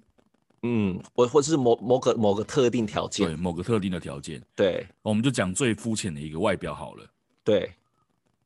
[0.62, 7.06] 嗯，或或者是某某个某个特定条件，对，某个特定的条件，对，我们就讲最肤浅的一个外表好了，
[7.44, 7.74] 对，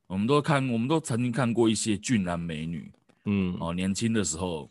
[0.06, 2.90] 我们都看，我们都曾经看过一些俊男美女，
[3.24, 4.68] 嗯，哦，年轻的时候。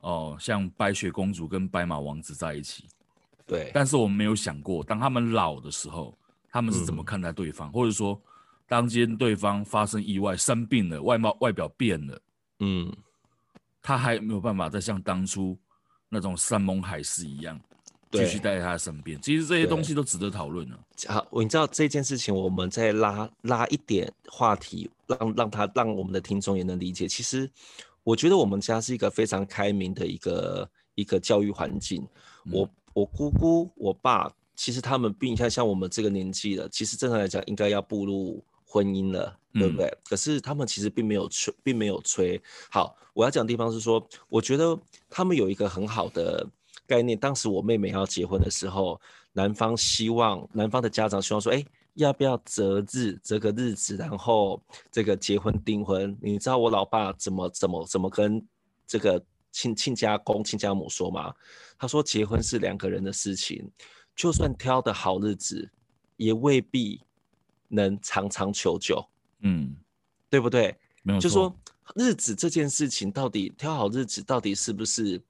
[0.00, 2.84] 哦，像白雪公主跟白马王子在一起，
[3.44, 3.72] 对。
[3.74, 6.16] 但是我们没有想过，当他们老的时候，
[6.52, 8.18] 他们是怎么看待对方，嗯、或者说，
[8.68, 12.22] 当今对方发生意外、生病了，外貌外表变了，
[12.60, 12.96] 嗯，
[13.82, 15.58] 他还没有办法再像当初
[16.08, 17.60] 那种山盟海誓一样，
[18.12, 19.20] 继续待在他身边。
[19.20, 20.76] 其实这些东西都值得讨论呢。
[21.06, 27.06] 好，你知道这件事情，我们再拉拉一点话题，让让他让我们的听众也能理解。
[27.06, 27.50] 其实。
[28.04, 32.02] 我觉得我们家是一个非常开明的一个一个教育环境。
[32.50, 39.88] 我我姑姑我爸，其实他们并像像我们这个年纪了，其实正常来讲应该要步入婚姻了，对不对？
[39.88, 42.40] 嗯、可是他们其实并没有催，并没有催。
[42.70, 44.78] 好，我要讲的地方是说，我觉得
[45.10, 46.48] 他们有一个很好的
[46.88, 47.16] 概念。
[47.16, 49.00] 当时我妹妹要结婚的时候，
[49.32, 51.64] 男方希望男方的家长希望说，哎。
[51.94, 56.16] 要不要择日择个日子，然后这个结婚订婚？
[56.22, 58.40] 你知道我老爸怎么怎么怎么跟
[58.86, 59.20] 这个
[59.50, 61.34] 亲亲家公亲家母说吗？
[61.76, 63.68] 他说结婚是两个人的事情，
[64.14, 65.68] 就算挑的好日子，
[66.16, 67.02] 也未必
[67.66, 69.04] 能长长久久。
[69.40, 69.74] 嗯，
[70.30, 70.76] 对不对？
[71.02, 71.18] 没有。
[71.18, 71.52] 就说
[71.96, 75.20] 日子这件事情，到底挑好日子，到底是不是？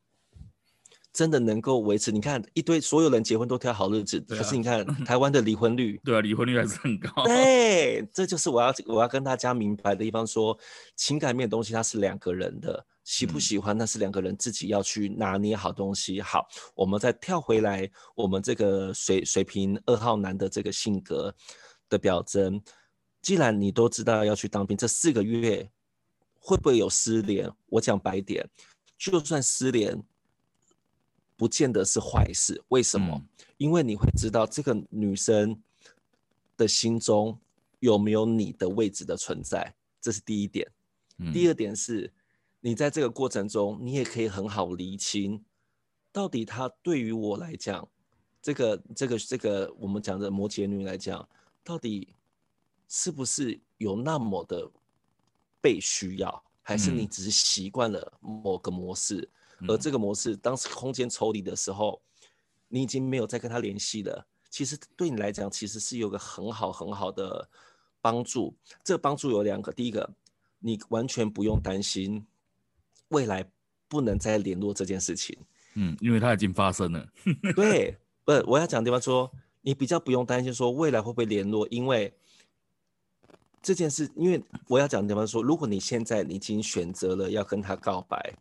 [1.18, 2.12] 真的能够维持？
[2.12, 7.24] 你看一堆所有人结婚都挑好日子，啊、可是你看 台湾的离婚率， 对啊，离婚率还是很高。
[7.24, 10.60] 对，这就是我要我要跟大家明白的地方说，说
[10.94, 16.22] 情感面的东西它是两个人的，喜不喜欢那是两个人自己要去拿捏好东西。
[16.22, 21.34] 好，我们再跳回来，我们这个水水瓶二号男的这个性格
[21.88, 22.62] 的表征，
[23.20, 25.68] 既然你都知道要去当兵，这四个月
[26.38, 27.50] 会不会有失联？
[27.70, 28.48] 我讲白点，
[28.96, 30.00] 就算失联。
[31.38, 33.14] 不见得是坏事，为什么？
[33.14, 35.62] 嗯、因为你会知道这个女生
[36.56, 37.38] 的心中
[37.78, 40.68] 有没有你的位置的存在，这是第一点。
[41.18, 42.12] 嗯、第二点是，
[42.58, 45.44] 你在这个过程中，你也可以很好厘清，
[46.10, 47.88] 到底她对于我来讲，
[48.42, 51.28] 这个这个这个我们讲的摩羯女来讲，
[51.62, 52.16] 到底
[52.88, 54.68] 是不是有那么的
[55.60, 59.20] 被需要，还是你只是习惯了某个模式？
[59.20, 62.00] 嗯而这个模式，当时空间抽离的时候，
[62.68, 64.26] 你已经没有再跟他联系了。
[64.48, 67.48] 其实对你来讲，其实是有个很好很好的
[68.00, 68.54] 帮助。
[68.84, 70.08] 这个帮助有两个，第一个，
[70.60, 72.24] 你完全不用担心
[73.08, 73.44] 未来
[73.88, 75.36] 不能再联络这件事情。
[75.74, 77.08] 嗯，因为它已经发生了。
[77.56, 79.30] 对，不，我要讲的地方说，
[79.62, 82.14] 你比较不用担心说未来会不会联络，因为
[83.60, 88.34] 这件事，因为我要讲的地方说，如果你现在你已经选择了要跟他告白。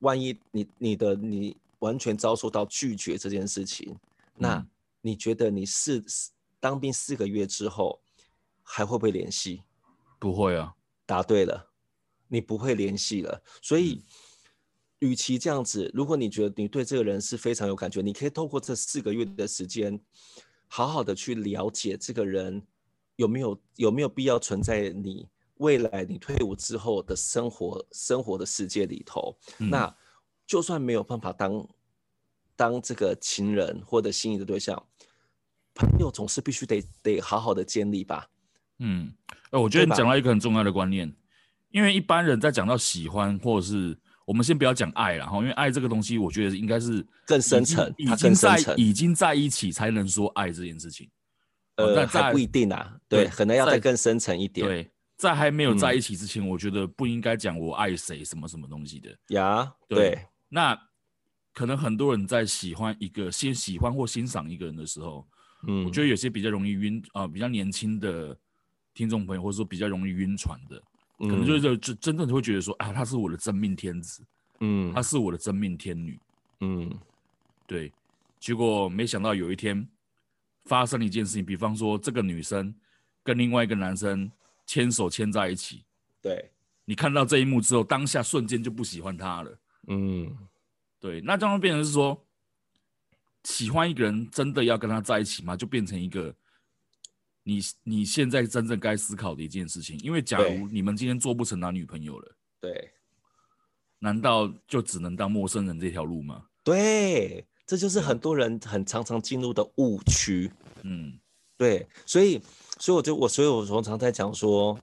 [0.00, 3.98] 万一你你的你完全遭受到拒绝这件事情，嗯、
[4.38, 4.66] 那
[5.00, 6.04] 你觉得你四
[6.58, 8.00] 当兵四个月之后
[8.62, 9.62] 还会不会联系？
[10.18, 10.74] 不会啊。
[11.04, 11.70] 答对了，
[12.26, 13.40] 你不会联系了。
[13.62, 14.02] 所以，
[14.98, 20.00] 与、嗯、其这样子，如果你觉得你对这个人是非常有感觉，你可以透过这四个月的时间，
[20.66, 22.60] 好好的去了解这个人
[23.14, 25.28] 有没有有没有必要存在你。
[25.58, 29.96] 未来你退伍之后的生活，生活的世界里头，嗯、那
[30.46, 31.68] 就算没有办法当
[32.54, 34.80] 当这个情人或者心仪的对象，
[35.74, 38.28] 朋友总是必须得得好好的建立吧。
[38.78, 39.12] 嗯，
[39.50, 41.14] 呃，我觉得你讲到一个很重要的观念，
[41.70, 51.10] 因为一般人在讲到喜欢或者是我们先不要讲爱了哈，因为爱这个东西，我觉得应该是更深层，已经在已经在一起才能说爱这件事情。
[51.76, 54.66] 呃，那还不一定啊，对，对可能要再更深层一点。
[54.66, 59.72] 对，在还没有在一起之前，嗯、我觉得不应该讲我爱谁什么什么东西的呀。
[59.88, 60.26] 对，对。
[60.48, 60.78] 那
[61.52, 65.26] 可能很多人在喜欢一个先喜欢或欣赏一个人的时候，
[65.66, 68.36] 嗯，我觉得有些比较容易晕啊、呃，比较年轻的
[68.94, 70.82] 听众朋友，或者说比较容易晕船的，
[71.18, 74.22] 可能就是就真正会觉得说啊，他是我的真命天子，
[74.60, 76.20] 嗯，他是我的真命天女，
[76.60, 76.90] 嗯，
[77.66, 77.92] 对，
[78.38, 79.88] 结果没想到有一天。
[80.68, 82.74] 发生一件事情，比方说这个女生
[83.22, 84.28] 跟另外一个男生
[84.66, 85.84] 牵手牵在一起，
[86.20, 86.50] 对，
[86.84, 89.58] 你看到这一幕之后，当下瞬间就不喜欢他了。
[89.88, 90.36] 嗯，
[91.00, 92.20] 对，那这样变成是说，
[93.44, 95.56] 喜欢一个人真的要跟他在一起吗？
[95.56, 96.34] 就变成一个
[97.42, 99.98] 你你现在真正该思考的一件事情。
[100.00, 102.92] 因为假如你们今天做不成男女朋友了，对，
[104.00, 106.46] 难道就只能当陌生人这条路吗？
[106.62, 107.46] 对。
[107.68, 110.48] 这就是很多人很常常进入的误区，
[110.84, 111.18] 嗯，
[111.56, 112.40] 对，所以，
[112.78, 114.78] 所以我就我，所以我常常在讲说，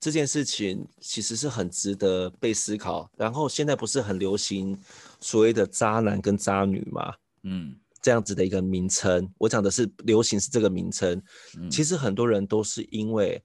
[0.00, 3.10] 这件事情其实是很值得被思考。
[3.16, 4.76] 然后现在不是很流行
[5.20, 11.20] 所谓的渣男跟渣女嘛，嗯，这样子的一个名称，我讲的是流行是这个名称。
[11.58, 13.42] 嗯，其实很多人都是因为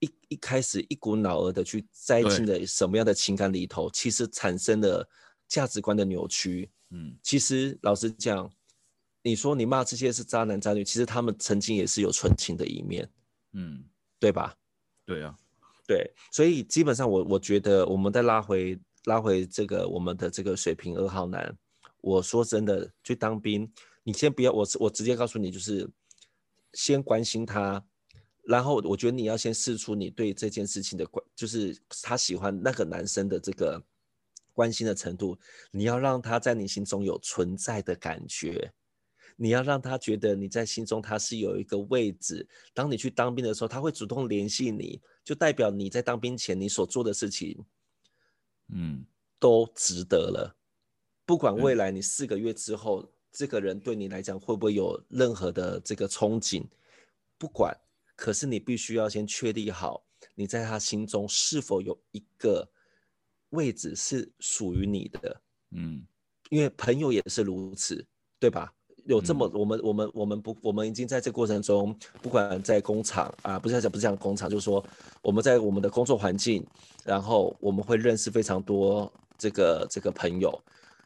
[0.00, 5.08] 一一开始一股脑儿的去栽进了什么样的情感里头，其实产生了
[5.46, 6.70] 价值观的扭曲。
[6.90, 8.50] 嗯，其实老实讲，
[9.22, 13.08] 你说你骂这些是渣男渣女，其实他们曾经也是有纯情的一面，
[13.52, 13.84] 嗯，
[14.18, 14.54] 对吧？
[15.04, 15.36] 对啊，
[15.86, 21.56] 对，所以基本上我我觉得，我们再拉回拉回这个我们的这个水平二号男，
[22.00, 23.70] 我说真的，去当兵，
[24.02, 25.88] 你先不要，我我直接告诉你，就是
[26.72, 27.84] 先关心他，
[28.44, 33.82] 然后我觉得你要先试出你对这件事情的关，就是他喜欢那个男生的这个。
[34.52, 35.38] 关心的程度，
[35.70, 38.70] 你要让他在你心中有存在的感觉，
[39.40, 42.46] 你要让他觉得你在心中他是有一个位置。
[42.74, 47.64] 当你去当兵的时候，他会主动联系你，就代表你在当兵前你所做的事情，
[48.68, 49.02] 嗯，
[49.38, 50.54] 都值得了。
[51.24, 56.66] 不管未来你四个月之后，嗯，这个人对你来讲会不会有任何的这个憧憬，
[57.38, 57.74] 不管，
[58.14, 62.70] 可是你必须要先确立好，你在他心中是否有一个。
[63.50, 66.06] 位置是属于你的，嗯，
[66.50, 68.06] 因为朋友也是如此，
[68.38, 68.72] 对吧？
[69.10, 74.82] 有这么，嗯、我们我们我们不，我们已经在这过程中，不管在工厂啊，不是讲不是讲工厂，就是说
[75.20, 76.64] 我们在我们的工作环境，
[77.04, 80.56] 然后我们会认识非常多这个这个朋友，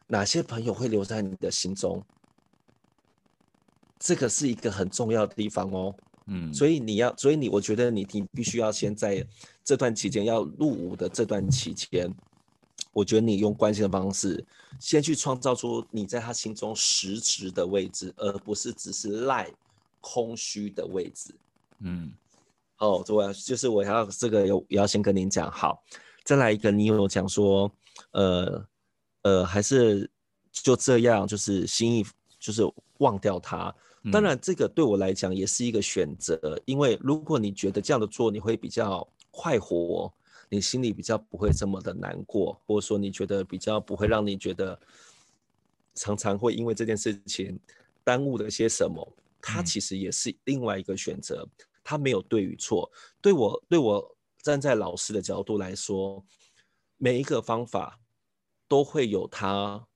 [0.07, 2.03] 哪些朋友会留在你的心中？
[3.99, 5.95] 这个是一个很重要的地方哦，
[6.27, 9.27] 嗯，所以你要，所以你，我觉得你你必须要先在
[9.65, 12.13] 这段期间要入伍的这段期间。
[12.93, 14.45] 我觉得你用关心的方式，
[14.79, 19.51] 先去创造出你在他心中实质的位置，而不是只是赖
[20.01, 21.35] 空虚的位置。
[21.81, 22.13] 嗯，
[22.79, 25.83] 哦，我要就是我要这个有也要先跟您讲好，
[26.23, 27.69] 再来一个，你有讲说，
[28.13, 28.65] 呃
[29.23, 30.09] 呃，还是
[30.53, 32.07] 就这样，就是心意
[32.39, 32.63] 就是
[32.99, 33.75] 忘掉他。
[34.13, 40.13] 当然，这个对我来讲也是一个选择，因为如果你觉得这样的做你会比较快活。
[40.49, 44.79] 你心里比较不会这么的难过，或者说你觉得比较不会让你觉得
[45.95, 47.59] 常常会因为这件事情
[48.03, 51.49] 耽误了些什么，它其实也是另外一个选择，
[51.83, 52.91] 它没有对与错。
[53.21, 56.25] 对我对我站在老师的角度来说，
[56.97, 58.01] 每一个方法
[58.69, 59.87] 都会有它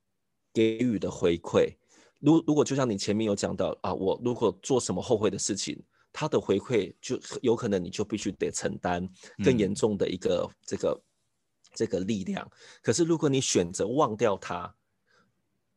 [0.53, 1.77] 给予的回馈。
[2.21, 5.83] 如如果就像你前面有讲到啊，我如果做什么后悔的事情。
[6.13, 9.09] 他的回馈就有可能你就必须得承担
[9.45, 11.03] 更严重的一个这个、嗯、
[11.75, 12.51] 这个力量。
[12.83, 14.75] 可是如果你选择忘掉它，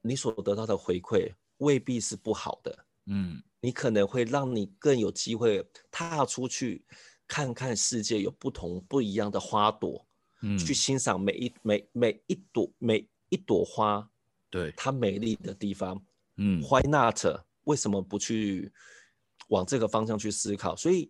[0.01, 2.85] 你所得到的回馈未必是不好的。
[3.05, 6.83] 嗯，你可能会让你更有机会踏出去
[7.27, 10.05] 看看世界，有不同不一样的花朵，
[10.41, 14.09] 嗯，去欣赏每一每每一朵每一朵花，
[14.49, 16.01] 对它美丽的地方。
[16.37, 17.19] 嗯，Why not？
[17.65, 18.71] 为什么不去？
[19.51, 21.09] 往这个方向去思考，所以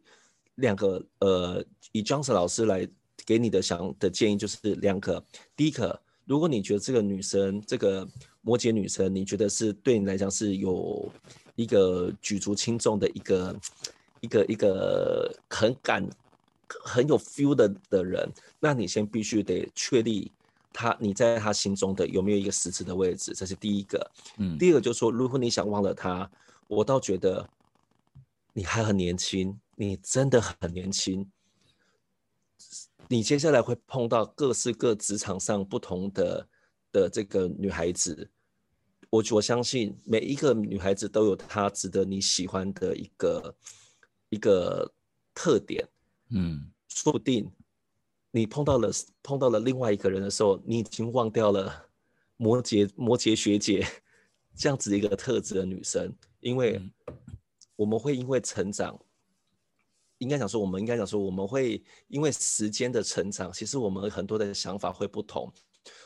[0.55, 2.87] 两个呃，以 Johnson 老师来
[3.23, 5.23] 给你的想的建议就是两个。
[5.55, 8.07] 第一个，如果你觉得这个女生，这个
[8.41, 11.07] 摩羯女生，你觉得是对你来讲是有
[11.55, 13.55] 一个举足轻重的一个
[14.21, 16.03] 一个一个很感
[16.67, 18.27] 很有 feel 的的人，
[18.59, 20.31] 那你先必须得确立
[20.73, 24.11] 他你在他心中的有没有一个实质的位置，这是第一个。
[24.37, 26.27] 嗯，第二个就是说，如果你想忘了他，
[26.67, 27.47] 我倒觉得。
[28.53, 31.31] 你还很年轻，你真的很年轻。
[33.07, 36.47] 你接下来会碰到各式各职场上不同的
[36.91, 38.29] 的这个女孩子，
[39.09, 43.55] 我我相信每一个女孩子都有她值得你喜欢的一个
[44.29, 44.93] 一个
[45.33, 45.85] 特点，
[46.29, 47.51] 嗯，说不定
[48.31, 48.89] 你碰到了
[49.21, 51.89] 碰到了另外一个人的时候，你已经忘掉了
[52.37, 53.85] 摩羯摩羯学姐
[54.55, 56.81] 这样子一个特质的女生，因为
[57.81, 58.95] 我们会因为成长，
[60.19, 65.51] 应该讲说，我们应该讲说，我们会因为时间的成长，其实我们很多的想法会不同。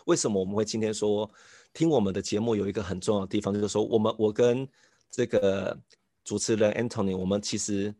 [0.05, 1.29] 为什么我们会今天说
[1.73, 4.65] 听我们的节目有一个很重要的地方，就是说我们我跟
[5.11, 5.77] 这个
[6.23, 7.93] 主持人 Anthony，我们其实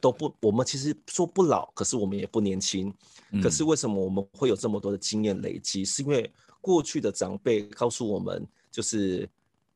[0.00, 2.92] 都不，我们其实说不老，可是我们也不年轻。
[3.40, 5.84] 可是为什么我们会有这么多的经验累积？
[5.84, 6.28] 是因为
[6.60, 9.30] 过去的长辈告诉我们，就是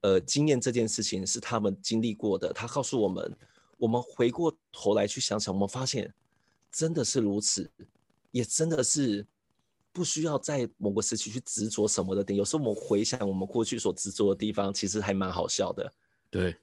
[0.05, 2.53] 呃，经验这件事情是他们经历过的。
[2.53, 3.37] 他告诉我们，
[3.79, 6.13] 我们回过头来去想想，我们发现
[6.71, 7.71] 真的是如此，
[8.31, 9.27] 也真的是。
[9.97, 15.93] 不需要在某个时期去执着什么的点，有时候我们回想我们过去所执着的地方，其实还蛮好笑的。
[16.31, 16.57] 对，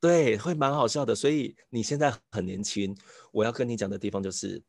[0.00, 1.14] 对，会蛮好笑的。
[1.14, 2.96] 所以你现在很年轻，
[3.30, 4.62] 我要跟你讲的地方就是，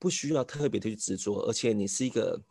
[0.00, 2.42] 不需要特别的去执着，而且你是一个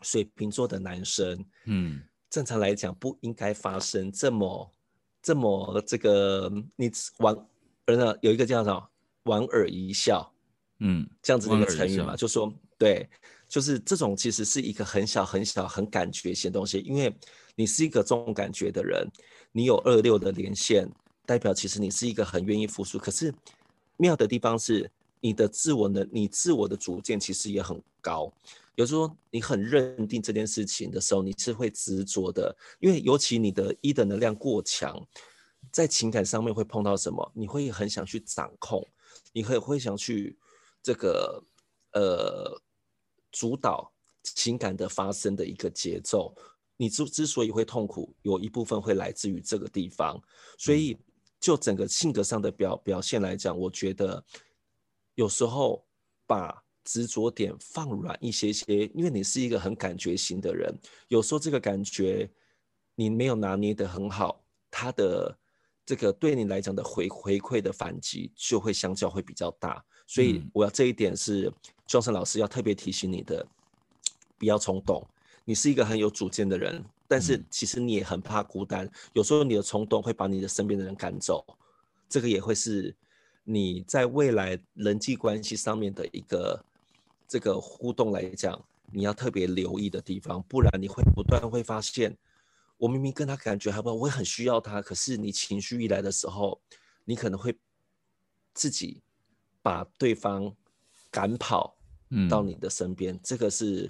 [0.00, 2.02] 水瓶座的男生，嗯，
[2.32, 4.72] 正常来讲不应该发生这么
[5.22, 7.36] 这么这个你莞
[7.84, 8.88] 尔呢，有一个叫什么
[9.24, 10.32] 莞尔一笑，
[10.80, 13.06] 嗯，这样子的一个成语嘛，就说对。
[13.46, 17.14] 就是这种其实是一个很小很小很感觉性的东西，因为
[17.54, 19.06] 你是一个重感觉的人，
[19.52, 20.88] 你有二六的连线，
[21.26, 22.98] 代表其实你是一个很愿意付出。
[22.98, 23.30] 可是
[23.98, 28.32] 妙的地方是，你的自我的你自我的主见其实也很高。
[28.74, 35.00] 有时候你很认定这件事情的时候，你是会执着的，因为尤其你的一的能量过强，
[35.70, 38.86] 在情感上面会碰到什么，你会很想去掌控，
[39.32, 40.38] 你会会想去
[40.82, 41.42] 这个
[41.92, 42.60] 呃。
[43.34, 43.90] 主导
[44.22, 46.36] 情感的发生的一个节奏，
[46.76, 50.22] 你之之所以会痛苦，有一部分会来自于这个地方。
[50.58, 50.98] 所以
[51.40, 54.22] 就整个性格上的表表现来讲，我觉得
[55.14, 55.82] 有时候
[56.26, 60.74] 把执着点放软一些些，因为你是一个很感觉型的人，
[61.08, 62.28] 有时候这个感觉
[62.94, 65.36] 你没有拿捏的很好，他的
[65.84, 69.84] 这个对你来讲的回回馈的反击就会相较会比较大。
[70.06, 71.50] 所以我要这一点是
[71.86, 73.46] Johnson 老师要特别提醒你的，
[74.36, 75.06] 不要冲动。
[75.44, 78.88] 你是一个很有主见的人，但是其实你也很怕孤单。
[79.12, 81.44] 有时候你的冲动会把你的身边的人赶走，
[82.08, 82.94] 这个也会是
[83.42, 86.64] 你在未来人际关系上面的一个
[87.32, 88.62] 这个互动来讲，
[88.92, 90.42] 你要特别留意的地方。
[90.42, 92.14] 不然你会不断会发现，
[92.76, 96.60] 我明明跟他感觉还不好，我也很需要他，可是你情绪一来的时候，
[97.06, 97.58] 你可能会
[98.52, 99.00] 自己。
[99.64, 100.52] 把对方
[101.08, 101.76] 赶跑
[102.28, 103.88] 到你的身边，嗯，这个是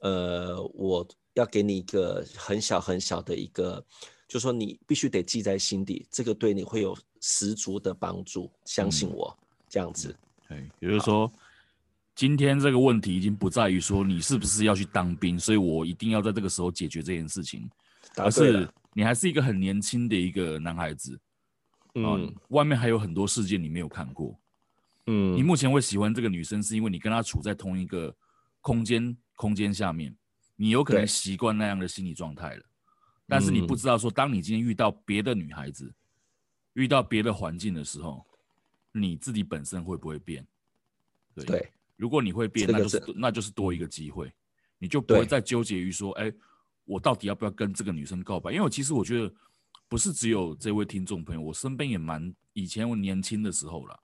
[0.00, 3.86] 呃，我要给你一个很小很小的一个，
[4.26, 10.12] 就说你必须得记在心底，这个对你会有十足的帮助，相信我，嗯，这样子。
[10.48, 11.32] 对，也就是说，
[12.16, 17.70] 今天这个问题已经不在于说你是不是要去当兵，所以我一定要在这个时候解决这件事情，
[18.16, 21.20] 而是你还是一个很年轻的一个男孩子，
[21.94, 24.34] 嗯，外面还有很多世界你没有看过。
[25.08, 28.12] 嗯，你目前会喜欢这个女生，是因为你跟她处在同一个
[28.62, 30.16] 空间空间下面，
[30.56, 32.62] 你有可能习惯那样的心理状态了。
[33.28, 35.92] 但是你不知道说，当你今天遇到别的女孩子，
[36.72, 38.24] 遇到别的环境的时候，
[38.92, 40.46] 你自己本身会不会变？
[41.34, 44.32] 对，对，如果你会变，那就是那就是多一个机会，
[44.78, 46.32] 你就不会再纠结于说，哎，
[46.84, 48.52] 我到底要不要跟这个女生告白？
[48.52, 49.34] 因为我其实我觉得，
[49.88, 53.98] 不是只有这位听众朋友，我身边也蛮以前我年轻的时候了。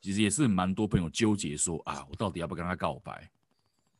[0.00, 3.30] 其实也是蛮多朋友纠结说啊，我到底要不要跟她告白？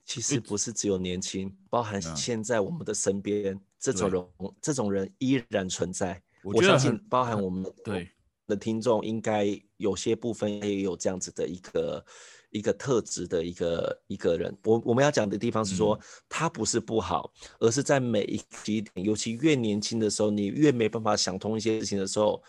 [0.05, 4.27] 其实不是只有年轻，包含现在我们的身边、嗯、这种人，
[4.61, 6.21] 这种人依然存在。
[6.43, 8.11] 我，我相信，包含我们对
[8.49, 9.47] 的听众，应该
[9.77, 12.05] 有些部分也有这样子的一个
[12.53, 14.57] 一个特质的一个一个人。
[14.63, 15.99] 我我们要讲的地方是说，
[16.29, 22.41] 他不是不好，而是在每一个点，尤其越年轻的时候，你越没办法想通一些事情的时候，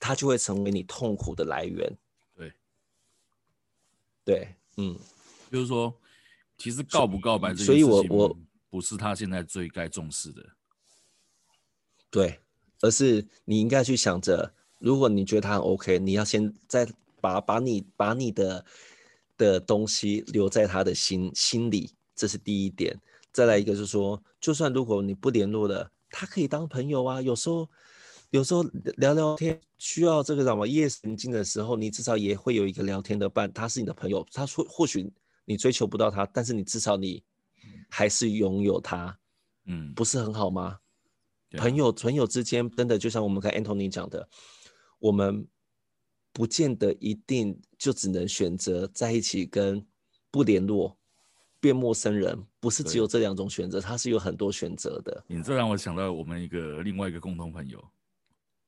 [0.00, 1.96] 他就会成为你痛苦的来源。
[2.34, 2.52] 对，
[4.24, 4.98] 对嗯，
[5.52, 5.94] 就是说，
[6.58, 8.36] 其实告不告白这件事情，所以我我
[8.68, 10.42] 不是他现在最该重视的，
[12.10, 12.40] 对，
[12.80, 16.86] 而是你应该去想着，如果你觉得他很 OK，你要先再
[17.20, 18.64] 把把你把你的
[19.36, 22.98] 的东西留在他的心心里，这是第一点。
[23.32, 27.68] 再来一个就是说，就算如果你不联络了，他可以当朋友啊，有时候。
[28.30, 28.64] 有时候
[28.96, 34.26] 聊聊天需要这个什么夜神经的时候，你至少也会有一个聊天的伴，他是你的朋友。
[34.32, 35.08] 他说或许
[35.44, 37.22] 你追求不到他，但是你至少你
[37.88, 39.16] 还是拥有他，
[39.66, 40.76] 嗯，不是很好吗？
[41.56, 44.28] 朋友朋友之间真的就像我们跟 Anthony 讲的，
[44.98, 45.46] 我们
[46.36, 49.82] 不见得一定就只能选择在一起跟
[50.30, 50.94] 不联络。
[51.58, 55.24] 变陌生人不是只有这两种选择，它是有很多选择的。
[55.26, 57.82] 你这让我想到我们一个另外一个共同朋友，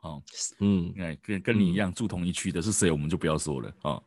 [0.01, 0.23] 哦，
[0.61, 3.91] 嗯，哎，跟跟你一样住同一区的是谁，我们就不要说了啊。
[3.93, 4.03] 哦，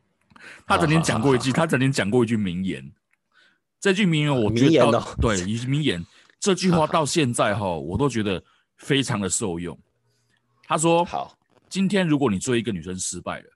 [0.66, 2.92] 他曾经讲过一句，他曾经讲过一句名言，
[3.78, 6.04] 这句名言我觉得，哦，对，名言，
[6.40, 8.42] 这句话到现在哈，我都觉得
[8.76, 9.78] 非常的受用。
[10.64, 11.38] 他说：“好，
[11.72, 13.50] 今天如果你追一个女生失败了，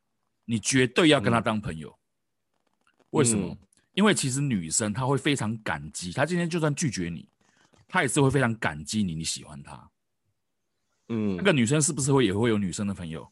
[0.46, 1.94] 你绝对要跟她当朋友。
[3.10, 3.54] 为什么？”
[3.92, 7.28] 因为其实女生她会非常感激，她今天就算拒绝你，
[7.86, 9.90] 她也是会非常感激你，你喜欢她。
[11.08, 13.30] 嗯，那个女生是不是会也会有女生的朋友，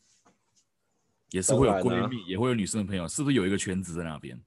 [1.30, 4.39] 也是会有闺蜜，也会有女生的朋友，是不是有一个圈子在那边？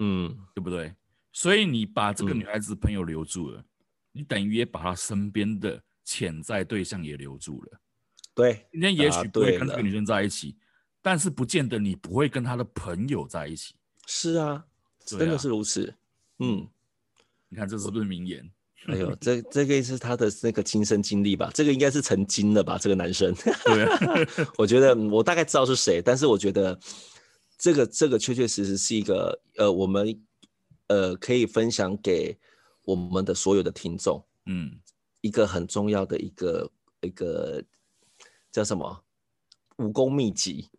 [0.00, 0.94] 嗯，对不对？
[1.32, 3.64] 所以你把这个女孩子朋友留住了，嗯、
[4.12, 7.80] 你等于也把她身边的潜在对象也留住了。
[8.34, 10.56] 对，今天也许不会跟这个女生在一起，
[11.00, 13.74] 但是不见得你不会跟他的朋友在一起。
[14.06, 14.64] 是啊。
[15.06, 15.94] 真的是如此，啊、
[16.38, 16.66] 嗯，
[17.50, 18.50] 你看这是不是名言？
[18.88, 21.50] 哎呦，这这个是他的那个亲身经历吧？
[21.52, 22.78] 这个应该是曾经的吧？
[22.78, 23.34] 这个男生，
[23.66, 23.98] 对啊，
[24.56, 26.80] 我觉得我大概知道是谁，但是我觉得
[27.58, 30.18] 这个这个确确实实是一个呃，我们
[30.86, 32.34] 呃可以分享给
[32.84, 34.80] 我们的所有的听众，嗯，
[35.20, 36.70] 一个很重要的一个
[37.02, 37.62] 一个
[38.54, 39.04] 叫什么
[39.78, 40.70] 武功秘籍，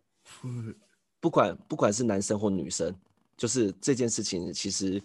[1.20, 2.94] 不管不管是男生或女生。
[3.36, 5.02] 就是这件事情，其实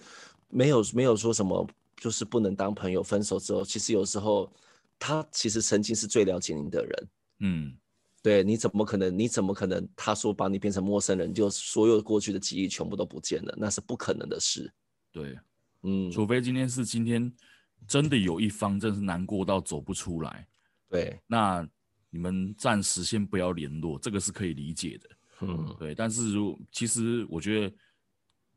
[0.47, 1.67] 没有没有说什么，
[1.97, 3.03] 就是不能当朋友。
[3.03, 4.49] 分手之后，其实有时候
[4.97, 7.09] 他其实曾经是最了解你的人。
[7.39, 7.77] 嗯，
[8.23, 9.19] 对，你怎么可能？
[9.19, 9.85] 你怎么可能？
[9.97, 14.71] 他说把你变成陌生人，就所有过去的记忆全部都不见了，那是不可能的事。
[15.11, 15.37] 对，
[15.83, 17.29] 嗯，除非今天是今天
[17.85, 20.47] 真的有一方真是难过到走不出来。
[20.87, 21.67] 对，那
[22.11, 25.09] 你们暂时先不要联络，这个是可以理解的。
[25.41, 27.75] 嗯，对，但是如其实我觉得。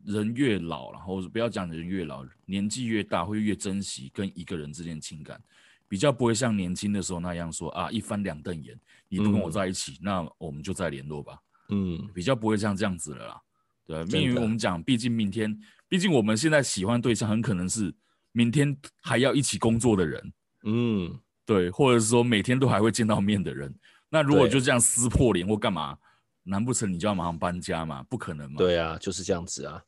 [0.06, 5.42] 人越老，然后不要讲人越老，年纪越大会越珍惜跟一个人之间的情感，
[5.88, 8.78] 比较不会像年轻的时候那样说啊，一翻两瞪眼，
[9.08, 11.38] 你不跟我在一起，嗯、那我们就再联络吧。
[11.70, 13.40] 嗯，比较不会像这样子了啦。
[13.86, 17.90] 对，的因为我们讲，毕竟明天，毕竟我们现在喜欢对象很可能是
[18.32, 20.32] 明天还要一起工作的人。
[20.64, 23.74] 嗯，对，或者是说每天都还会见到面的人。
[24.08, 25.98] 那如果就这样撕破脸或干嘛，
[26.44, 28.02] 难不成你就要马上搬家嘛？
[28.04, 28.58] 不可能嘛？
[28.58, 29.82] 对啊，就是这样子啊。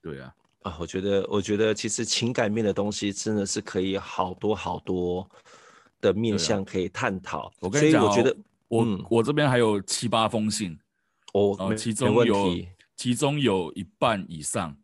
[0.00, 5.28] 对啊，啊，我觉得，我觉得其实情感面的东西真的是可以好多好多
[6.00, 7.52] 的面向可以探讨。
[7.60, 8.36] 我跟你讲，我觉得
[8.66, 10.76] 我、嗯、我这边还有七八封信，
[11.34, 12.56] 哦，其中有
[12.96, 14.76] 其中有一半以上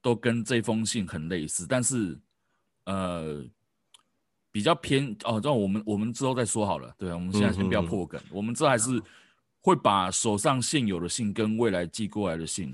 [0.00, 2.16] 都跟这封信很类似，但是
[2.84, 3.44] 呃
[4.52, 6.94] 比较偏哦，这我们我们之后再说好了。
[6.96, 9.02] 对啊，我们现在先不要破梗，我们这还是
[9.62, 12.72] 会把手上现有的信跟未来寄过来的信。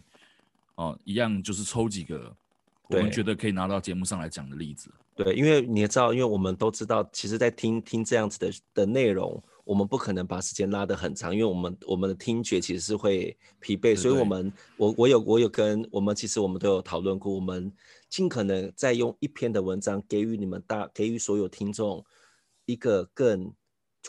[0.75, 2.33] 哦，一样就是抽几个，
[2.89, 4.91] 我们觉得可以拿到节目上来讲的例子。
[5.17, 17.73] 对，因为你也知道，因为我们都知道，其实，在听听这样子的的内容，我们不可能把时间拉得很长，因为我们我们的听觉其实是会疲惫，对对，所以我们我我有我有跟我们其实我们都有讨论过，我们
[18.09, 22.05] 尽可能再用一篇的文章给予你们大给予所有听众
[22.65, 23.53] 一个更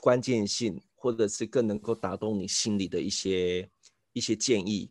[0.01, 3.69] 关键性，或者是更能够打动你心里的一些
[4.13, 4.89] 一些建议。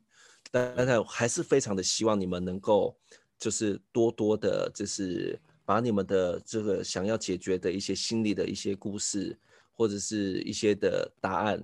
[0.51, 2.97] 但是还是非常的希望你们能够，
[3.39, 9.39] 就是多多的，就是把你们的这个想要解决的一些心理的一些故事，
[9.73, 11.63] 或者是一些的答案，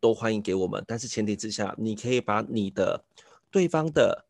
[0.00, 0.82] 都欢迎给我们。
[0.84, 3.04] 但是前提之下，你可以把你的
[3.52, 4.24] 对方的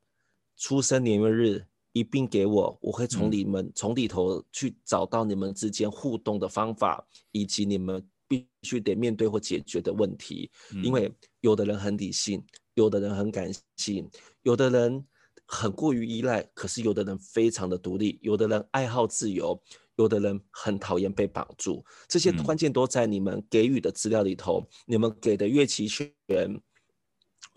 [0.57, 1.65] 出生年月日
[1.95, 10.51] 一并给我，我会从你们从里头去找到你们之间互动的方法，以及你们必须得面对或解决的问题。
[10.83, 12.45] 因为有的人很理性。
[12.75, 14.11] 有的人很感性，
[14.43, 15.07] 有的人
[15.47, 19.57] 很过于依赖，可是有的人非常的独立，有的人爱好自由，
[19.95, 21.85] 有的人很讨厌被绑住。
[22.09, 26.13] 这些关键都在你们给予的资料里头，嗯、你们给的越齐全，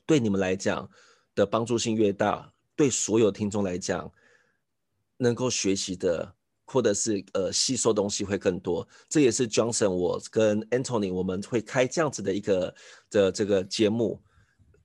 [0.05, 0.87] 对你们来讲
[1.33, 4.13] 的帮助性越大，对所有听众来讲，
[5.17, 6.33] 能够学习的
[6.65, 8.87] 或者是呃吸收东西会更多。
[9.09, 12.75] 这也是 Johnson 我跟 Anthony 我们会开这样子的一个
[13.09, 14.21] 的这个节目。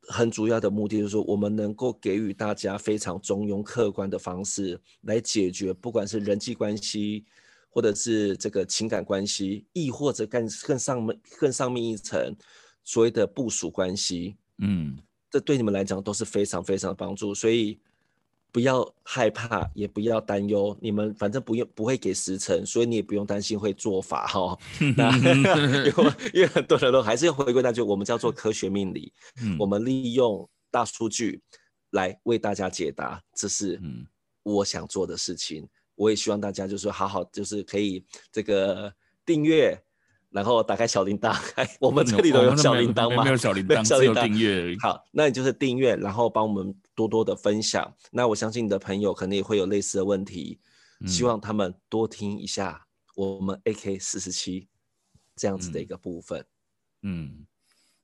[0.08, 7.24] 很主要的目的就是说，我们能够给予大家非常中庸、客观的方式来解决，不管是人际关系，
[7.70, 12.34] 或者是这个情感关系，亦或者更更上面、更上面一层
[12.82, 14.98] 所谓的部署关系，嗯，
[15.30, 17.32] 这对你们来讲都是非常非常的帮助。
[17.32, 17.78] 所以，
[18.52, 24.56] 不要害怕，也不要担忧，你们反正不用不会给时辰，所以你也不用担心会做法哈。
[24.94, 29.10] 那 因为因为很多人都还是要回归那句，我们叫做科学命理，
[29.42, 31.40] 嗯、我们利用大数据
[31.92, 33.80] 来为大家解答，这是
[34.42, 35.66] 我想做的事情。
[35.94, 38.92] 我也希望大家就是好好就是可以这个
[39.24, 39.76] 订阅。
[40.30, 41.38] 然后打开小铃铛，
[41.78, 43.22] 我们这里都有小铃铛吗？
[43.22, 44.74] 没有小铃铛，只有订阅。
[44.80, 47.92] 好，那你就是订阅，然后帮我们多多的分享。
[48.10, 50.58] 那我相信你的朋友可能也会有类似的问题，
[51.00, 52.84] 嗯、希望他们多听一下
[53.14, 54.68] 我们 AK 四十七
[55.36, 56.44] 这样子的一个部分。
[57.02, 57.46] 嗯，嗯，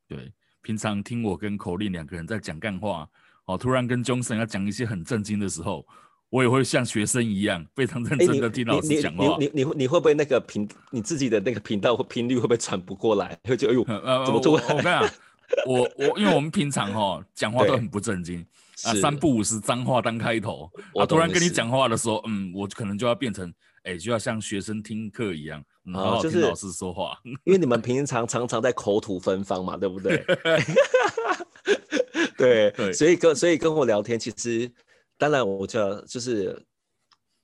[0.09, 0.33] 对，
[0.63, 3.09] 平常听我跟口令两个人在讲干话，
[3.47, 5.87] 哦，突然跟 Johnson 要讲一些很震惊的时候。
[6.31, 9.39] 我也会像学生一样非常认真的听老师讲话。
[9.39, 13.35] 你你你你，你会不会那个频你自己的那个频道或频率会不会喘不过来？
[13.45, 13.83] 会觉得哎呦，
[14.27, 14.53] 怎么做？
[14.53, 15.11] 我跟你讲，
[15.65, 18.47] 我我因为我们平常哈讲话都很不正经
[18.85, 20.71] 啊，三不五时脏话当开头。
[20.95, 23.53] 我突然跟你讲话的时候，嗯，我可能就要变成
[23.85, 25.63] 哎，就要像学生听课一样，
[25.93, 27.19] 好好听老师说话。
[27.45, 30.25] 因为你们平常常常在口吐芬芳嘛，对不对？
[32.37, 34.71] 对对，所以跟所以跟我聊天其实。
[35.21, 36.65] 当然，我觉得就是，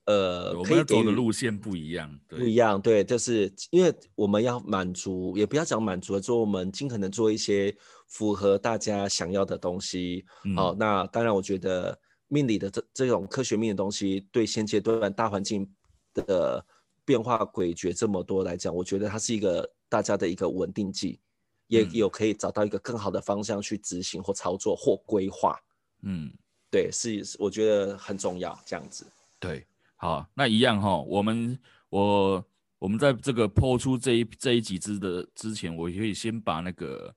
[0.07, 7.75] 呃，我们要走的路线不一样，不一样，对，就是因为我们要满足，也不要讲满足了，做我们尽可能做一些
[8.09, 10.25] 符合大家想要的东西。
[10.45, 11.99] 嗯、哦，那当然，我觉得
[12.29, 15.67] 命理的这这种科学命的东西，对现阶段大环境
[16.13, 16.65] 的
[17.05, 21.21] 变化诡谲这么多来讲，我觉得它是一个大家的一个稳定剂，
[21.69, 25.59] 也有可以找到一个更好的方向去执行或操作或规划。
[26.03, 26.31] 嗯。
[26.71, 29.07] 对，是我觉得很重要，这样子。
[29.39, 29.65] 对，
[30.05, 32.47] 好，那一样哈，我们我
[32.79, 37.11] 我们在这个播出这一这一集之的之前，我可以先把那个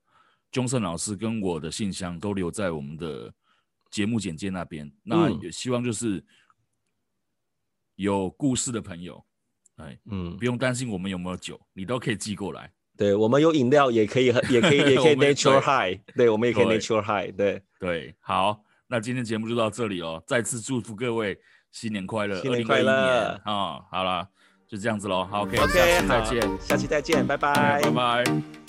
[0.50, 3.30] 钟胜老师跟我的信箱都留在我们的
[3.90, 4.90] 节目简介那边。
[5.02, 6.24] 那也希望就是
[7.96, 9.22] 有故事的朋友，
[9.76, 12.72] 哎，嗯，不用担心我们有没有酒，你都可以寄过来。
[12.96, 16.00] 对，我们有饮料，也可以， 也可以，也可以 nature high。
[16.16, 17.36] 对，我们也可以 nature high。
[17.36, 18.64] 对对，好。
[18.90, 21.38] 那今天节目就到这里哦，再次祝福各位
[21.70, 23.84] 新年快乐，新年快乐啊、哦！
[23.90, 24.26] 好了，
[24.66, 28.67] 就这样子喽，好，OK，okay 下期再见，下期再见，拜拜，拜拜。